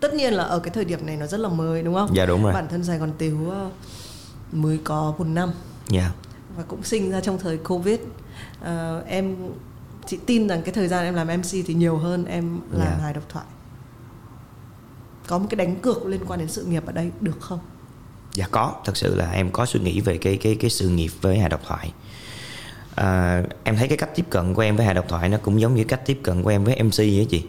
Tất 0.00 0.14
nhiên 0.14 0.34
là 0.34 0.44
ở 0.44 0.58
cái 0.58 0.70
thời 0.74 0.84
điểm 0.84 1.06
này 1.06 1.16
nó 1.16 1.26
rất 1.26 1.40
là 1.40 1.48
mới 1.48 1.82
đúng 1.82 1.94
không? 1.94 2.10
Dạ, 2.16 2.26
đúng 2.26 2.42
rồi. 2.44 2.52
bản 2.52 2.68
thân 2.68 2.84
sài 2.84 2.98
gòn 2.98 3.12
tiếu 3.18 3.50
ờ, 3.50 3.70
mới 4.52 4.78
có 4.84 5.14
một 5.18 5.24
năm. 5.26 5.50
Dạ. 5.88 6.12
Và 6.56 6.62
cũng 6.62 6.82
sinh 6.82 7.10
ra 7.10 7.20
trong 7.20 7.38
thời 7.38 7.56
covid. 7.58 8.00
Ờ, 8.60 9.02
em 9.06 9.36
chị 10.06 10.18
tin 10.26 10.48
rằng 10.48 10.62
cái 10.62 10.74
thời 10.74 10.88
gian 10.88 11.04
em 11.04 11.14
làm 11.14 11.26
mc 11.26 11.44
thì 11.66 11.74
nhiều 11.74 11.96
hơn 11.96 12.24
em 12.24 12.60
làm 12.70 12.88
Dạ. 12.90 13.02
hài 13.02 13.12
độc 13.14 13.24
thoại. 13.28 13.44
Có 15.26 15.38
một 15.38 15.46
cái 15.50 15.56
đánh 15.56 15.76
cược 15.76 16.06
liên 16.06 16.20
quan 16.26 16.38
đến 16.40 16.48
sự 16.48 16.64
nghiệp 16.64 16.86
ở 16.86 16.92
đây 16.92 17.10
được 17.20 17.40
không? 17.40 17.58
Dạ 18.32 18.46
có, 18.50 18.72
thật 18.84 18.96
sự 18.96 19.14
là 19.14 19.30
em 19.30 19.50
có 19.50 19.66
suy 19.66 19.80
nghĩ 19.80 20.00
về 20.00 20.18
cái 20.18 20.36
cái 20.36 20.56
cái 20.60 20.70
sự 20.70 20.88
nghiệp 20.88 21.10
với 21.20 21.38
hài 21.38 21.48
độc 21.48 21.60
thoại. 21.66 21.92
À, 22.94 23.42
em 23.64 23.76
thấy 23.76 23.88
cái 23.88 23.96
cách 23.98 24.10
tiếp 24.14 24.26
cận 24.30 24.54
của 24.54 24.62
em 24.62 24.76
với 24.76 24.86
hài 24.86 24.94
độc 24.94 25.04
thoại 25.08 25.28
nó 25.28 25.36
cũng 25.42 25.60
giống 25.60 25.74
như 25.74 25.84
cách 25.84 26.00
tiếp 26.06 26.20
cận 26.22 26.42
của 26.42 26.50
em 26.50 26.64
với 26.64 26.82
MC 26.82 26.98
ấy 27.00 27.26
chị. 27.30 27.44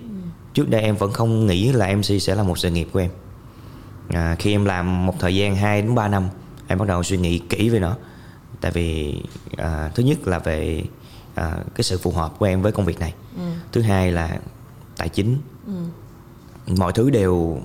Trước 0.54 0.70
đây 0.70 0.82
em 0.82 0.96
vẫn 0.96 1.12
không 1.14 1.46
nghĩ 1.46 1.72
là 1.72 1.96
MC 1.96 2.22
sẽ 2.22 2.36
là 2.36 2.44
một 2.44 2.58
sự 2.58 2.70
nghiệp 2.70 2.88
của 2.92 3.00
em. 3.00 3.10
À, 4.10 4.36
khi 4.40 4.52
em 4.52 4.66
làm 4.66 5.06
một 5.06 5.14
thời 5.20 5.36
gian 5.36 5.56
2 5.56 5.82
đến 5.82 5.96
3 5.96 6.08
năm, 6.08 6.28
em 6.68 6.78
bắt 6.78 6.88
đầu 6.88 7.04
suy 7.04 7.18
nghĩ 7.18 7.40
kỹ 7.50 7.70
về 7.70 7.80
nó 7.80 7.96
tại 8.62 8.72
vì 8.72 9.16
à, 9.58 9.92
thứ 9.96 10.04
nhất 10.04 10.28
là 10.28 10.40
về 10.40 10.84
à, 11.36 11.58
cái 11.76 11.84
sự 11.84 11.98
phù 11.98 12.12
hợp 12.12 12.34
của 12.40 12.46
em 12.46 12.62
với 12.62 12.72
công 12.72 12.86
việc 12.86 13.00
này 13.00 13.14
ừ. 13.38 13.42
thứ 13.72 13.82
hai 13.82 14.12
là 14.12 14.40
tài 14.98 15.10
chính 15.10 15.38
Ừ. 15.68 15.74
mọi 16.78 16.94
thứ 16.94 17.10
đều 17.10 17.60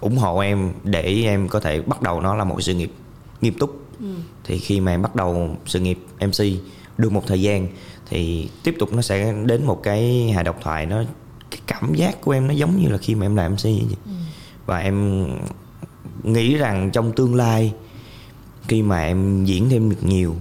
ủng 0.00 0.16
hộ 0.18 0.38
em 0.38 0.72
để 0.84 1.22
em 1.24 1.48
có 1.48 1.60
thể 1.60 1.80
bắt 1.82 2.02
đầu 2.02 2.20
nó 2.20 2.34
là 2.34 2.44
một 2.44 2.60
sự 2.60 2.74
nghiệp 2.74 2.92
nghiêm 3.40 3.54
túc 3.58 3.76
Ừ. 4.00 4.06
thì 4.44 4.58
khi 4.58 4.80
mà 4.80 4.92
em 4.92 5.02
bắt 5.02 5.14
đầu 5.16 5.56
sự 5.66 5.80
nghiệp 5.80 5.98
MC 6.20 6.44
được 7.00 7.12
một 7.12 7.26
thời 7.26 7.42
gian 7.42 7.68
thì 8.08 8.48
tiếp 8.62 8.76
tục 8.78 8.92
nó 8.92 9.02
sẽ 9.02 9.34
đến 9.46 9.64
một 9.66 9.82
cái 9.82 10.30
hài 10.34 10.44
độc 10.44 10.56
thoại 10.62 10.86
nó 10.86 11.02
cái 11.50 11.60
cảm 11.66 11.94
giác 11.94 12.20
của 12.20 12.32
em 12.32 12.46
nó 12.46 12.52
giống 12.54 12.76
như 12.82 12.88
là 12.88 12.98
khi 12.98 13.14
mà 13.14 13.26
em 13.26 13.36
làm 13.36 13.52
MC 13.52 13.62
vậy 13.64 13.96
và 14.66 14.78
em 14.78 15.26
nghĩ 16.22 16.56
rằng 16.56 16.90
trong 16.90 17.12
tương 17.12 17.34
lai 17.34 17.72
khi 18.68 18.82
mà 18.82 19.02
em 19.04 19.44
diễn 19.44 19.70
thêm 19.70 19.90
được 19.90 20.02
nhiều 20.02 20.36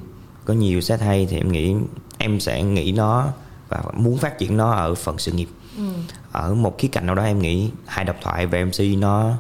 có 0.46 0.54
nhiều 0.54 0.82
set 0.82 1.02
hay 1.02 1.28
thì 1.30 1.38
em 1.38 1.52
nghĩ 1.52 1.76
em 2.18 2.40
sẽ 2.40 2.64
nghĩ 2.64 2.92
nó 2.92 3.28
và 3.70 3.84
muốn 3.94 4.18
phát 4.18 4.38
triển 4.38 4.58
nó 4.58 4.72
ở 4.72 4.96
phần 4.96 5.18
sự 5.18 5.32
nghiệp 5.32 5.48
Ừ. 5.78 5.84
ở 6.32 6.54
một 6.56 6.78
khía 6.78 6.88
cạnh 6.88 7.06
nào 7.06 7.16
đó 7.16 7.24
em 7.24 7.40
nghĩ 7.40 7.70
hai 7.86 8.06
độc 8.06 8.16
thoại 8.22 8.46
và 8.48 8.60
MC 8.66 8.98
nó 8.98 9.34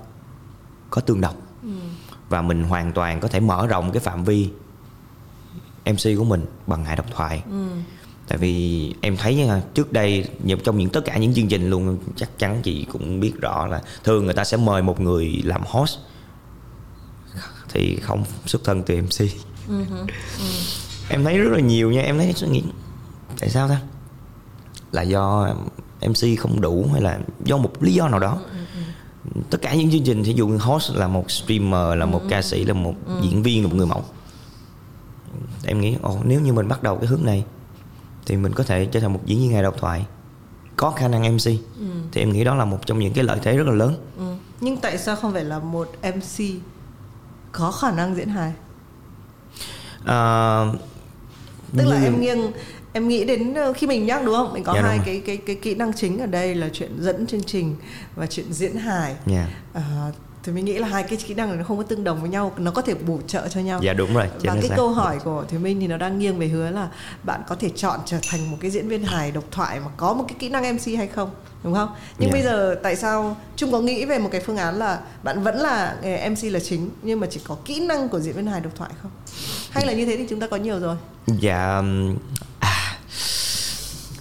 có 0.90 1.02
tương 1.02 1.22
đồng 1.22 1.36
Ừ. 1.64 1.70
và 2.30 2.42
mình 2.42 2.64
hoàn 2.64 2.92
toàn 2.92 3.20
có 3.20 3.28
thể 3.28 3.40
mở 3.40 3.68
rộng 3.68 3.92
cái 3.92 4.00
phạm 4.00 4.24
vi 4.24 4.50
MC 5.86 6.18
của 6.18 6.24
mình 6.24 6.46
bằng 6.68 6.86
hai 6.86 6.96
độc 6.96 7.06
thoại. 7.16 7.44
Ừ. 7.52 7.68
tại 8.28 8.38
vì 8.38 8.94
em 9.02 9.18
thấy 9.18 9.36
nha, 9.36 9.62
trước 9.74 9.94
đây 9.94 10.26
trong 10.64 10.78
những 10.78 10.90
tất 10.90 11.02
cả 11.06 11.18
những 11.18 11.34
chương 11.34 11.48
trình 11.48 11.70
luôn 11.70 11.98
chắc 12.16 12.40
chắn 12.40 12.62
chị 12.64 12.86
cũng 12.92 13.20
biết 13.20 13.34
rõ 13.42 13.68
là 13.68 13.82
thường 14.04 14.26
người 14.26 14.34
ta 14.34 14.44
sẽ 14.44 14.58
mời 14.58 14.82
một 14.82 15.00
người 15.02 15.42
làm 15.44 15.62
host. 15.66 15.98
Thì 17.74 17.96
không 18.02 18.24
xuất 18.46 18.64
thân 18.64 18.84
từ 18.84 19.02
MC 19.02 19.32
Ừ. 19.70 19.84
em 21.10 21.24
thấy 21.24 21.38
rất 21.38 21.50
là 21.52 21.60
nhiều 21.60 21.92
nha 21.92 22.02
em 22.02 22.18
thấy 22.18 22.34
suy 22.34 22.48
nghĩ 22.48 22.64
tại 23.40 23.50
sao 23.50 23.68
ta? 23.68 23.82
Là 24.92 25.02
do 25.02 25.54
MC 26.02 26.40
không 26.40 26.62
đủ 26.62 26.90
hay 26.94 27.02
là 27.02 27.20
do 27.44 27.58
một 27.58 27.84
lý 27.84 27.94
do 27.94 28.08
nào 28.10 28.20
đó? 28.20 28.40
Tất 29.50 29.62
cả 29.62 29.74
những 29.76 29.92
chương 29.92 30.04
trình 30.04 30.24
dụ 30.24 30.48
như 30.48 30.58
host 30.58 30.92
là 30.96 31.08
một 31.08 31.32
streamer 31.32 31.98
là 31.98 32.06
một 32.06 32.22
ca 32.30 32.42
sĩ 32.42 32.66
là 32.66 32.74
một 32.74 32.94
diễn 33.22 33.44
viên 33.44 33.64
là 33.64 33.70
một 33.70 33.76
người 33.76 33.86
mẫu 33.88 34.04
em 35.70 35.82
nghĩ 35.82 35.96
ồ 36.02 36.18
nếu 36.24 36.42
như 36.42 36.54
mình 36.54 36.68
bắt 36.68 36.84
đầu 36.84 36.96
cái 36.98 37.08
hướng 37.08 37.26
này 37.26 37.46
thì 38.26 38.38
mình 38.38 38.54
có 38.54 38.64
thể 38.64 38.86
trở 38.86 39.00
thành 39.00 39.14
một 39.14 39.20
diễn 39.26 39.40
viên 39.40 39.52
hài 39.54 39.64
độc 39.64 39.76
thoại. 39.80 40.06
Có 40.76 40.92
khả 40.92 41.08
năng 41.08 41.24
MC 41.38 41.46
thì 42.12 42.22
em 42.22 42.32
nghĩ 42.32 42.44
đó 42.44 42.56
là 42.56 42.66
một 42.66 42.80
trong 42.86 43.00
những 43.00 43.14
cái 43.14 43.24
lợi 43.24 43.40
thế 43.44 43.58
rất 43.58 43.68
là 43.68 43.74
lớn. 43.74 43.96
Ừ. 44.18 44.34
nhưng 44.62 44.78
tại 44.78 44.98
sao 44.98 45.16
không 45.16 45.34
phải 45.34 45.44
là 45.44 45.60
một 45.60 45.90
MC 46.02 46.46
có 47.52 47.72
khả 47.72 47.92
năng 47.92 48.16
diễn 48.16 48.30
hài? 48.30 48.54
À, 50.06 50.66
tức 51.78 51.86
là 51.86 52.00
như- 52.00 52.06
em 52.06 52.22
nghiêng 52.22 52.52
em 52.94 53.08
nghĩ 53.08 53.26
đến 53.26 53.54
ờ, 53.54 53.74
khi 53.74 53.88
mình 53.88 54.06
nhắc 54.06 54.22
đúng 54.26 54.36
không? 54.36 54.54
Mình 54.54 54.64
có 54.64 54.74
Dạ, 54.74 54.82
hai 54.82 55.00
cái 55.06 55.22
cái 55.26 55.38
cái 55.38 55.56
kỹ 55.56 55.76
năng 55.76 55.94
chính 55.94 56.20
ở 56.20 56.26
đây 56.26 56.56
là 56.56 56.70
chuyện 56.74 56.92
dẫn 57.00 57.28
chương 57.28 57.44
trình 57.44 57.76
và 58.16 58.26
chuyện 58.28 58.54
diễn 58.54 58.76
hài. 58.76 59.16
Dạ. 59.26 59.48
À, 59.74 60.12
thì 60.44 60.52
mình 60.52 60.66
nghĩ 60.66 60.78
là 60.80 60.88
hai 60.88 61.04
cái 61.04 61.18
kỹ 61.18 61.34
năng 61.34 61.48
này 61.48 61.58
nó 61.58 61.64
không 61.64 61.78
có 61.78 61.84
tương 61.84 62.04
đồng 62.04 62.22
với 62.22 62.30
nhau 62.30 62.54
nó 62.58 62.72
có 62.72 62.82
thể 62.82 62.94
bổ 62.94 63.20
trợ 63.28 63.48
cho 63.48 63.60
nhau. 63.62 63.80
Dạ 63.84 63.94
đúng 63.94 64.14
rồi 64.14 64.28
và 64.44 64.54
cái 64.54 64.70
xác. 64.70 64.76
câu 64.76 64.90
hỏi 64.90 65.20
của 65.24 65.44
Thùy 65.50 65.60
Minh 65.60 65.80
thì 65.80 65.88
nó 65.88 65.98
đang 65.98 66.20
nghiêng 66.20 66.40
về 66.40 66.48
hướng 66.48 66.74
là 66.76 66.90
bạn 67.24 67.42
có 67.48 67.56
thể 67.56 67.70
chọn 67.76 68.00
trở 68.06 68.20
thành 68.30 68.52
một 68.52 68.58
cái 68.60 68.72
diễn 68.72 68.88
viên 68.88 69.04
hài 69.04 69.32
độc 69.32 69.44
thoại 69.52 69.80
mà 69.80 69.92
có 69.98 70.14
một 70.14 70.26
cái 70.28 70.36
kỹ 70.40 70.50
năng 70.50 70.76
MC 70.76 70.98
hay 70.98 71.08
không 71.08 71.30
đúng 71.64 71.74
không? 71.74 71.90
Nhưng 72.20 72.30
Dạ. 72.30 72.34
bây 72.34 72.44
giờ 72.44 72.76
tại 72.84 72.96
sao 72.96 73.38
Trung 73.56 73.72
có 73.72 73.80
nghĩ 73.80 74.06
về 74.06 74.20
một 74.20 74.30
cái 74.32 74.42
phương 74.42 74.58
án 74.58 74.76
là 74.76 75.00
bạn 75.24 75.44
vẫn 75.44 75.58
là 75.58 75.96
nghề 76.04 76.30
MC 76.30 76.44
là 76.54 76.60
chính 76.60 76.90
nhưng 77.02 77.20
mà 77.20 77.28
chỉ 77.32 77.40
có 77.44 77.58
kỹ 77.66 77.80
năng 77.80 78.10
của 78.10 78.20
diễn 78.20 78.36
viên 78.36 78.48
hài 78.48 78.62
độc 78.62 78.74
thoại 78.76 78.92
không? 79.02 79.12
Hay 79.72 79.86
là 79.86 79.94
như 79.94 80.06
thế 80.06 80.18
thì 80.18 80.26
chúng 80.30 80.40
ta 80.40 80.48
có 80.48 80.58
nhiều 80.58 80.80
rồi? 80.80 80.96
Dạ 81.28 81.82
à, 82.60 82.98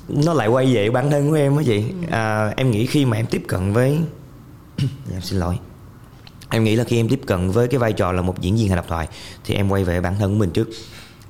nó 0.09 0.35
lại 0.35 0.49
quay 0.49 0.75
về 0.75 0.91
bản 0.91 1.11
thân 1.11 1.31
của 1.31 1.37
em 1.37 1.57
á 1.57 1.63
chị. 1.67 1.85
À, 2.11 2.53
em 2.57 2.71
nghĩ 2.71 2.87
khi 2.87 3.05
mà 3.05 3.17
em 3.17 3.27
tiếp 3.27 3.43
cận 3.49 3.73
với 3.73 3.99
dạ, 4.79 4.87
em 5.13 5.21
xin 5.21 5.39
lỗi 5.39 5.59
em 6.51 6.65
nghĩ 6.65 6.77
là 6.77 6.85
khi 6.85 6.97
em 6.97 7.09
tiếp 7.09 7.21
cận 7.27 7.51
với 7.51 7.69
cái 7.69 7.79
vai 7.79 7.93
trò 7.93 8.13
là 8.13 8.23
một 8.23 8.41
diễn 8.41 8.57
viên 8.57 8.69
hài 8.69 8.77
độc 8.77 8.89
thoại 8.89 9.09
thì 9.45 9.55
em 9.55 9.69
quay 9.69 9.85
về 9.85 10.01
bản 10.01 10.15
thân 10.19 10.33
của 10.33 10.39
mình 10.39 10.51
trước. 10.51 10.69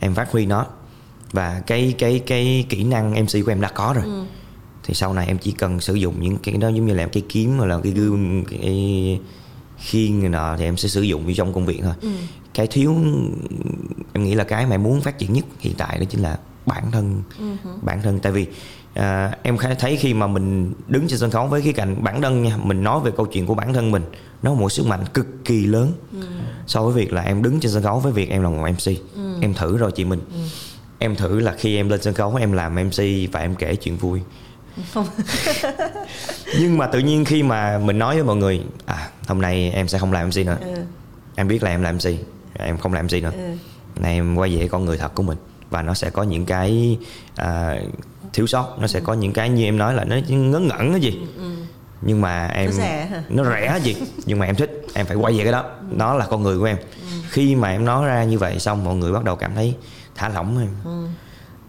Em 0.01 0.15
phát 0.15 0.31
huy 0.31 0.47
nó. 0.47 0.67
Và 1.33 1.63
cái 1.67 1.95
cái 1.99 2.19
cái 2.19 2.67
kỹ 2.69 2.85
năng 2.85 3.11
MC 3.25 3.45
của 3.45 3.53
em 3.53 3.61
đã 3.61 3.69
có 3.69 3.95
rồi. 3.97 4.05
Thì 4.85 4.95
sau 4.95 5.15
này 5.15 5.27
em 5.27 5.39
chỉ 5.39 5.53
cần 5.53 5.81
sử 5.81 5.95
dụng 5.95 6.21
những 6.21 6.37
cái 6.37 6.57
đó 6.57 6.69
giống 6.69 6.87
như 6.87 6.95
là 6.95 7.07
cái 7.07 7.23
kiếm 7.29 7.59
hoặc 7.59 7.67
là 7.67 7.81
cái 7.83 7.93
gương 7.93 8.45
cái 8.45 9.21
khiên 9.79 10.21
này 10.21 10.29
nọ 10.29 10.57
thì 10.59 10.65
em 10.65 10.77
sẽ 10.77 10.89
sử 10.89 11.03
dụng 11.03 11.35
trong 11.35 11.53
công 11.53 11.67
việc 11.67 11.81
thôi. 11.83 11.95
Cái 12.55 12.67
thiếu 12.67 12.95
em 14.13 14.25
nghĩ 14.25 14.35
là 14.35 14.45
cái 14.45 14.67
mà 14.67 14.75
em 14.75 14.83
muốn 14.83 15.01
phát 15.01 15.19
triển 15.19 15.33
nhất 15.33 15.45
hiện 15.59 15.75
tại 15.79 15.99
đó 15.99 16.05
chính 16.11 16.23
là 16.23 16.39
bản 16.67 16.91
thân 16.91 17.23
bản 17.83 18.03
thân. 18.03 18.21
Tại 18.21 18.33
vì 18.33 18.47
à, 18.95 19.37
em 19.43 19.57
thấy 19.79 19.97
khi 19.97 20.15
mà 20.15 20.27
mình 20.27 20.73
đứng 20.89 21.09
trên 21.09 21.19
sân 21.19 21.31
khấu 21.31 21.47
với 21.47 21.63
cái 21.63 21.73
cạnh 21.73 22.05
bản 22.05 22.23
thân 22.23 22.43
nha 22.43 22.57
mình 22.57 22.83
nói 22.83 23.01
về 23.01 23.11
câu 23.17 23.27
chuyện 23.27 23.47
của 23.47 23.55
bản 23.55 23.75
thân 23.75 23.91
mình 23.91 24.03
nó 24.43 24.55
một 24.55 24.69
sức 24.69 24.87
mạnh 24.87 25.05
cực 25.15 25.27
kỳ 25.45 25.67
lớn 25.67 25.93
so 26.67 26.83
với 26.83 26.93
việc 26.93 27.13
là 27.13 27.23
em 27.23 27.43
đứng 27.43 27.61
trên 27.61 27.73
sân 27.73 27.83
khấu 27.83 28.01
với 28.01 28.13
việc 28.13 28.31
em 28.31 28.43
là 28.43 28.49
một 28.49 28.69
MC 28.71 28.93
em 29.41 29.55
thử 29.55 29.77
rồi 29.77 29.93
chị 29.93 30.05
mình 30.05 30.21
em 30.99 31.17
thử 31.17 31.41
là 31.41 31.55
khi 31.59 31.77
em 31.77 31.89
lên 31.89 32.03
sân 32.03 32.15
khấu 32.15 32.37
em 32.37 32.53
làm 32.53 32.75
MC 32.75 33.03
và 33.33 33.41
em 33.41 33.55
kể 33.55 33.77
chuyện 33.77 33.97
vui. 33.97 34.21
Nhưng 36.61 36.79
mà 36.79 36.87
tự 36.87 36.99
nhiên 36.99 37.25
khi 37.25 37.43
mà 37.43 37.79
mình 37.79 37.99
nói 37.99 38.15
với 38.15 38.25
mọi 38.25 38.37
người 38.37 38.63
à 38.87 39.11
hôm 39.29 39.41
nay 39.41 39.71
em 39.71 39.89
sẽ 39.89 39.99
không 39.99 40.13
làm 40.13 40.29
MC 40.29 40.47
nữa. 40.47 40.57
Ừ. 40.61 40.75
em 41.35 41.49
biết 41.49 41.63
là 41.63 41.71
em 41.71 41.83
làm 41.83 41.97
MC 41.97 42.11
em 42.55 42.79
không 42.79 42.93
làm 42.93 43.07
MC 43.07 43.23
nữa. 43.23 43.33
Ừ. 43.37 43.51
này 44.01 44.15
em 44.15 44.37
quay 44.37 44.57
về 44.57 44.69
con 44.69 44.85
người 44.85 44.99
thật 44.99 45.15
của 45.15 45.23
mình 45.23 45.39
và 45.71 45.83
nó 45.83 45.95
sẽ 45.95 46.11
có 46.11 46.23
những 46.23 46.47
cái 46.47 46.99
à, 47.37 47.77
thiếu 48.33 48.47
sót 48.47 48.77
nó 48.81 48.87
sẽ 48.87 49.01
có 49.01 49.15
những 49.15 49.33
cái 49.33 49.49
như 49.49 49.65
em 49.65 49.79
nói 49.79 49.95
là 49.95 50.05
nó 50.05 50.17
ngớ 50.29 50.59
ngẩn 50.59 50.93
cái 50.93 51.01
gì. 51.01 51.19
Nhưng 52.03 52.21
mà 52.21 52.47
em 52.47 52.73
rẻ 52.73 53.09
nó 53.29 53.45
rẻ 53.45 53.81
gì 53.83 53.97
nhưng 54.27 54.39
mà 54.39 54.47
em 54.47 54.55
thích 54.55 54.87
em 54.95 55.07
phải 55.07 55.17
quay 55.17 55.39
về 55.39 55.43
cái 55.43 55.53
đó. 55.53 55.65
Nó 55.91 56.15
là 56.15 56.27
con 56.27 56.43
người 56.43 56.59
của 56.59 56.65
em. 56.65 56.77
Khi 57.29 57.55
mà 57.55 57.71
em 57.71 57.85
nói 57.85 58.07
ra 58.07 58.25
như 58.25 58.39
vậy 58.39 58.59
xong 58.59 58.85
mọi 58.85 58.95
người 58.95 59.13
bắt 59.13 59.25
đầu 59.25 59.37
cảm 59.37 59.55
thấy 59.55 59.75
thả 60.15 60.29
lỏng 60.29 60.59
em. 60.59 60.69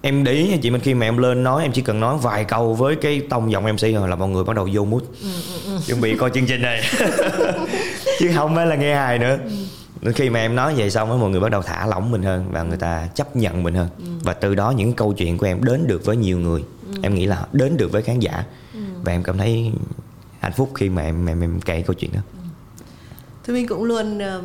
Em 0.01 0.23
để 0.23 0.31
ý 0.31 0.47
nha 0.47 0.57
chị 0.61 0.69
mình 0.69 0.81
khi 0.81 0.93
mà 0.93 1.05
em 1.05 1.17
lên 1.17 1.43
nói 1.43 1.63
em 1.63 1.71
chỉ 1.71 1.81
cần 1.81 1.99
nói 1.99 2.17
vài 2.17 2.43
câu 2.43 2.73
với 2.73 2.95
cái 2.95 3.21
tông 3.29 3.51
giọng 3.51 3.63
MC 3.63 3.81
thôi 3.81 4.09
là 4.09 4.15
mọi 4.15 4.29
người 4.29 4.43
bắt 4.43 4.55
đầu 4.55 4.69
vô 4.73 4.85
mood. 4.85 5.03
Chuẩn 5.87 6.01
bị 6.01 6.17
coi 6.17 6.29
chương 6.33 6.45
trình 6.45 6.61
này. 6.61 6.81
Chứ 8.19 8.31
không 8.35 8.55
phải 8.55 8.65
là 8.65 8.75
nghe 8.75 8.95
hài 8.95 9.19
nữa 9.19 9.37
khi 10.15 10.29
mà 10.29 10.39
em 10.39 10.55
nói 10.55 10.73
vậy 10.77 10.91
xong 10.91 11.11
á 11.11 11.17
mọi 11.17 11.29
người 11.29 11.39
bắt 11.39 11.49
đầu 11.49 11.61
thả 11.61 11.85
lỏng 11.85 12.11
mình 12.11 12.23
hơn 12.23 12.45
và 12.51 12.63
người 12.63 12.77
ta 12.77 13.07
chấp 13.15 13.35
nhận 13.35 13.63
mình 13.63 13.73
hơn. 13.73 13.87
Và 14.23 14.33
từ 14.33 14.55
đó 14.55 14.71
những 14.71 14.93
câu 14.93 15.13
chuyện 15.13 15.37
của 15.37 15.45
em 15.45 15.63
đến 15.63 15.87
được 15.87 16.05
với 16.05 16.17
nhiều 16.17 16.39
người. 16.39 16.63
Em 17.01 17.15
nghĩ 17.15 17.25
là 17.25 17.47
đến 17.51 17.77
được 17.77 17.91
với 17.91 18.01
khán 18.01 18.19
giả. 18.19 18.43
Và 19.03 19.11
em 19.11 19.23
cảm 19.23 19.37
thấy 19.37 19.71
hạnh 20.39 20.53
phúc 20.55 20.71
khi 20.75 20.89
mà 20.89 21.01
em 21.01 21.25
em, 21.29 21.43
em 21.43 21.61
kể 21.61 21.81
câu 21.81 21.93
chuyện 21.93 22.11
đó. 22.13 22.21
Thì 23.43 23.53
mình 23.53 23.67
cũng 23.67 23.83
luôn 23.83 24.19
um, 24.19 24.43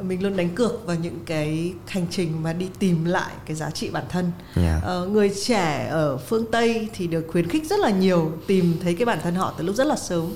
mình 0.00 0.22
luôn 0.22 0.36
đánh 0.36 0.54
cược 0.54 0.86
vào 0.86 0.96
những 0.96 1.18
cái 1.26 1.72
hành 1.86 2.06
trình 2.10 2.42
mà 2.42 2.52
đi 2.52 2.68
tìm 2.78 3.04
lại 3.04 3.32
cái 3.46 3.56
giá 3.56 3.70
trị 3.70 3.90
bản 3.90 4.04
thân. 4.08 4.32
Dạ. 4.56 4.80
Ờ, 4.82 5.06
người 5.06 5.30
trẻ 5.44 5.88
ở 5.90 6.16
phương 6.16 6.44
Tây 6.52 6.88
thì 6.94 7.06
được 7.06 7.26
khuyến 7.28 7.48
khích 7.48 7.66
rất 7.70 7.80
là 7.80 7.90
nhiều 7.90 8.32
tìm 8.46 8.74
thấy 8.82 8.94
cái 8.94 9.06
bản 9.06 9.18
thân 9.22 9.34
họ 9.34 9.54
từ 9.58 9.64
lúc 9.64 9.76
rất 9.76 9.86
là 9.86 9.96
sớm. 9.96 10.32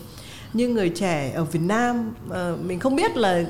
Nhưng 0.52 0.74
người 0.74 0.88
trẻ 0.88 1.32
ở 1.34 1.44
Việt 1.44 1.62
Nam 1.62 2.12
ờ, 2.28 2.56
mình 2.62 2.78
không 2.78 2.96
biết 2.96 3.16
là 3.16 3.44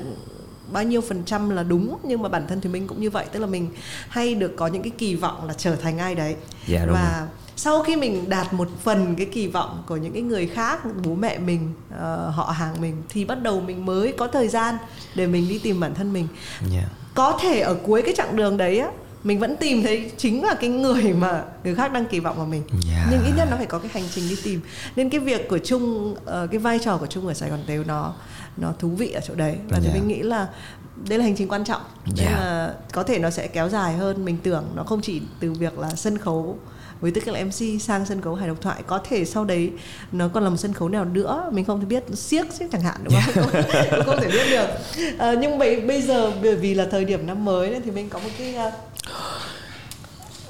bao 0.71 0.83
nhiêu 0.83 1.01
phần 1.01 1.23
trăm 1.25 1.49
là 1.49 1.63
đúng 1.63 1.97
nhưng 2.03 2.21
mà 2.21 2.29
bản 2.29 2.47
thân 2.47 2.61
thì 2.61 2.69
mình 2.69 2.87
cũng 2.87 3.01
như 3.01 3.09
vậy. 3.09 3.25
Tức 3.31 3.39
là 3.39 3.47
mình 3.47 3.69
hay 4.09 4.35
được 4.35 4.53
có 4.57 4.67
những 4.67 4.83
cái 4.83 4.91
kỳ 4.97 5.15
vọng 5.15 5.47
là 5.47 5.53
trở 5.53 5.75
thành 5.75 5.97
ai 5.97 6.15
đấy. 6.15 6.35
Dạ, 6.67 6.85
đúng 6.85 6.93
và 6.93 7.27
sau 7.55 7.83
khi 7.83 7.95
mình 7.95 8.29
đạt 8.29 8.53
một 8.53 8.67
phần 8.83 9.15
cái 9.15 9.25
kỳ 9.25 9.47
vọng 9.47 9.83
của 9.87 9.97
những 9.97 10.13
cái 10.13 10.21
người 10.21 10.47
khác 10.47 10.79
bố 11.05 11.15
mẹ 11.15 11.37
mình 11.37 11.73
ờ, 11.97 12.29
họ 12.29 12.43
hàng 12.43 12.81
mình 12.81 13.03
thì 13.09 13.25
bắt 13.25 13.41
đầu 13.43 13.61
mình 13.61 13.85
mới 13.85 14.13
có 14.17 14.27
thời 14.27 14.47
gian 14.47 14.77
để 15.15 15.27
mình 15.27 15.49
đi 15.49 15.59
tìm 15.59 15.79
bản 15.79 15.93
thân 15.93 16.13
mình. 16.13 16.27
Dạ. 16.71 16.83
có 17.13 17.39
thể 17.41 17.59
ở 17.59 17.73
cuối 17.73 18.01
cái 18.01 18.13
chặng 18.17 18.35
đường 18.35 18.57
đấy 18.57 18.79
á 18.79 18.91
mình 19.23 19.39
vẫn 19.39 19.57
tìm 19.57 19.83
thấy 19.83 20.11
chính 20.17 20.43
là 20.43 20.53
cái 20.53 20.69
người 20.69 21.13
mà 21.13 21.43
người 21.63 21.75
khác 21.75 21.93
đang 21.93 22.05
kỳ 22.05 22.19
vọng 22.19 22.37
vào 22.37 22.45
mình. 22.45 22.63
Dạ. 22.87 23.07
nhưng 23.11 23.23
ít 23.25 23.31
nhất 23.37 23.47
nó 23.51 23.57
phải 23.57 23.65
có 23.65 23.79
cái 23.79 23.89
hành 23.93 24.03
trình 24.15 24.29
đi 24.29 24.35
tìm. 24.43 24.61
Nên 24.95 25.09
cái 25.09 25.19
việc 25.19 25.49
của 25.49 25.57
trung 25.59 26.15
ờ, 26.25 26.47
cái 26.51 26.59
vai 26.59 26.79
trò 26.79 26.97
của 26.97 27.07
trung 27.07 27.27
ở 27.27 27.33
sài 27.33 27.49
gòn 27.49 27.59
tếu 27.67 27.83
nó 27.87 28.13
nó 28.57 28.73
thú 28.79 28.89
vị 28.89 29.11
ở 29.11 29.21
chỗ 29.27 29.35
đấy. 29.35 29.55
Và 29.69 29.79
thì 29.81 29.87
Dạ. 29.87 29.93
mình 29.93 30.07
nghĩ 30.07 30.21
là 30.21 30.47
đây 31.09 31.19
là 31.19 31.25
hành 31.25 31.35
trình 31.37 31.47
quan 31.47 31.63
trọng. 31.63 31.81
Nên 32.05 32.15
Dạ. 32.25 32.31
là 32.31 32.73
có 32.93 33.03
thể 33.03 33.19
nó 33.19 33.29
sẽ 33.29 33.47
kéo 33.47 33.69
dài 33.69 33.93
hơn. 33.93 34.25
Mình 34.25 34.37
tưởng 34.43 34.63
nó 34.75 34.83
không 34.83 35.01
chỉ 35.01 35.21
từ 35.39 35.51
việc 35.53 35.79
là 35.79 35.89
sân 35.95 36.17
khấu 36.17 36.59
với 37.01 37.11
tư 37.11 37.21
cách 37.25 37.33
là 37.33 37.39
MC 37.39 37.79
sang 37.81 38.05
sân 38.05 38.21
khấu 38.21 38.35
hài 38.35 38.47
độc 38.47 38.61
thoại. 38.61 38.83
Có 38.87 38.99
thể 39.09 39.25
sau 39.25 39.45
đấy 39.45 39.71
nó 40.11 40.27
còn 40.27 40.43
là 40.43 40.49
một 40.49 40.57
sân 40.57 40.73
khấu 40.73 40.89
nào 40.89 41.05
nữa. 41.05 41.49
Mình 41.53 41.65
không 41.65 41.79
thể 41.79 41.85
biết. 41.85 42.03
Siếc 42.13 42.45
siếc 42.53 42.71
chẳng 42.71 42.81
hạn 42.81 42.95
đúng 43.03 43.13
không? 43.25 43.43
Cũng 43.91 44.05
không 44.05 44.19
thể 44.21 44.27
biết 44.31 44.49
được. 44.49 44.67
Ờ, 45.17 45.35
nhưng 45.41 45.57
bây, 45.59 45.81
bây 45.81 46.01
giờ 46.01 46.31
bởi 46.43 46.55
vì 46.55 46.73
là 46.73 46.87
thời 46.91 47.05
điểm 47.05 47.27
năm 47.27 47.45
mới 47.45 47.69
nên 47.69 47.81
thì 47.81 47.91
mình 47.91 48.09
có 48.09 48.19
một 48.19 48.29
cái 48.37 48.55
ờ, 48.55 48.71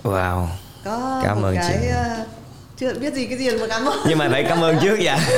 wow. 0.04 0.48
Có 0.86 1.22
Cảm 1.24 1.42
ơn 1.46 1.56
cái 1.56 1.66
chị. 1.82 1.88
ờ, 1.88 2.26
chưa 2.78 2.94
biết 2.94 3.14
gì 3.14 3.26
cái 3.26 3.38
gì 3.38 3.52
mà 3.52 3.68
cảm 3.68 3.86
ơn. 3.86 4.00
Nhưng 4.08 4.18
mà 4.18 4.30
phải 4.32 4.44
cảm 4.44 4.64
ơn 4.64 4.80
trước 4.82 5.00
dạ 5.00 5.20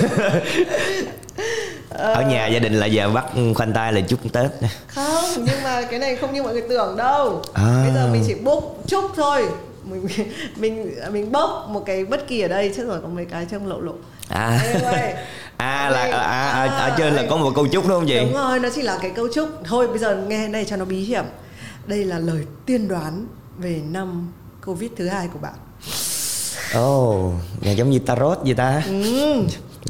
ở 1.89 2.21
nhà 2.21 2.47
gia 2.47 2.59
đình 2.59 2.73
là 2.73 2.85
giờ 2.85 3.09
bắt 3.09 3.25
khoanh 3.55 3.73
tay 3.73 3.93
là 3.93 4.01
chúc 4.01 4.19
tết. 4.33 4.51
Không 4.87 5.23
nhưng 5.37 5.63
mà 5.63 5.81
cái 5.81 5.99
này 5.99 6.15
không 6.15 6.33
như 6.33 6.43
mọi 6.43 6.53
người 6.53 6.63
tưởng 6.69 6.97
đâu. 6.97 7.41
À. 7.53 7.81
bây 7.83 7.93
giờ 7.93 8.07
mình 8.11 8.23
chỉ 8.27 8.33
bốc 8.33 8.75
chúc 8.87 9.11
thôi. 9.15 9.45
Mình 9.83 10.07
mình 10.55 10.95
mình 11.11 11.31
bốc 11.31 11.67
một 11.69 11.83
cái 11.85 12.05
bất 12.05 12.27
kỳ 12.27 12.41
ở 12.41 12.47
đây 12.47 12.73
chứ 12.75 12.85
rồi 12.85 12.99
có 13.01 13.07
mấy 13.07 13.25
cái 13.25 13.45
trông 13.51 13.67
lộ 13.67 13.79
lộ. 13.79 13.93
À. 14.29 14.59
Anyway. 14.63 15.11
à 15.57 15.89
là 15.89 16.01
à, 16.01 16.19
à, 16.19 16.49
à, 16.51 16.65
ở 16.65 16.95
trên 16.97 17.13
là 17.13 17.23
có 17.29 17.37
một 17.37 17.51
câu 17.55 17.67
chúc 17.67 17.87
đúng 17.87 17.97
không 17.99 18.07
chị? 18.07 18.19
Đúng 18.19 18.33
rồi 18.33 18.59
nó 18.59 18.69
chỉ 18.75 18.81
là 18.81 18.97
cái 19.01 19.11
câu 19.15 19.27
chúc. 19.33 19.49
Thôi 19.63 19.87
bây 19.87 19.97
giờ 19.97 20.15
nghe 20.27 20.47
này 20.47 20.65
cho 20.65 20.75
nó 20.75 20.85
bí 20.85 20.97
hiểm 20.99 21.23
đây 21.87 22.03
là 22.03 22.19
lời 22.19 22.45
tiên 22.65 22.87
đoán 22.87 23.27
về 23.57 23.81
năm 23.91 24.31
covid 24.65 24.91
thứ 24.95 25.07
hai 25.07 25.27
của 25.33 25.39
bạn. 25.39 25.53
Ồ 26.73 27.27
oh, 27.27 27.33
nghe 27.61 27.73
giống 27.73 27.89
như 27.89 27.99
tarot 27.99 28.37
vậy 28.43 28.53
ta. 28.53 28.83
Ừ. 28.87 29.43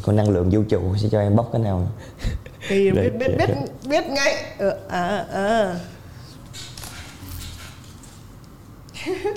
có 0.03 0.13
năng 0.13 0.29
lượng 0.29 0.49
vũ 0.49 0.63
trụ 0.69 0.95
sẽ 0.97 1.09
cho 1.11 1.19
em 1.19 1.35
bóc 1.35 1.49
cái 1.53 1.61
nào? 1.61 1.87
Thì 2.67 2.91
biết 2.91 3.09
biết 3.19 3.27
biết 3.37 3.55
biết 3.89 4.03
ngay. 4.09 4.43
Ờ, 4.57 4.77
à 4.89 5.25
à. 5.33 5.75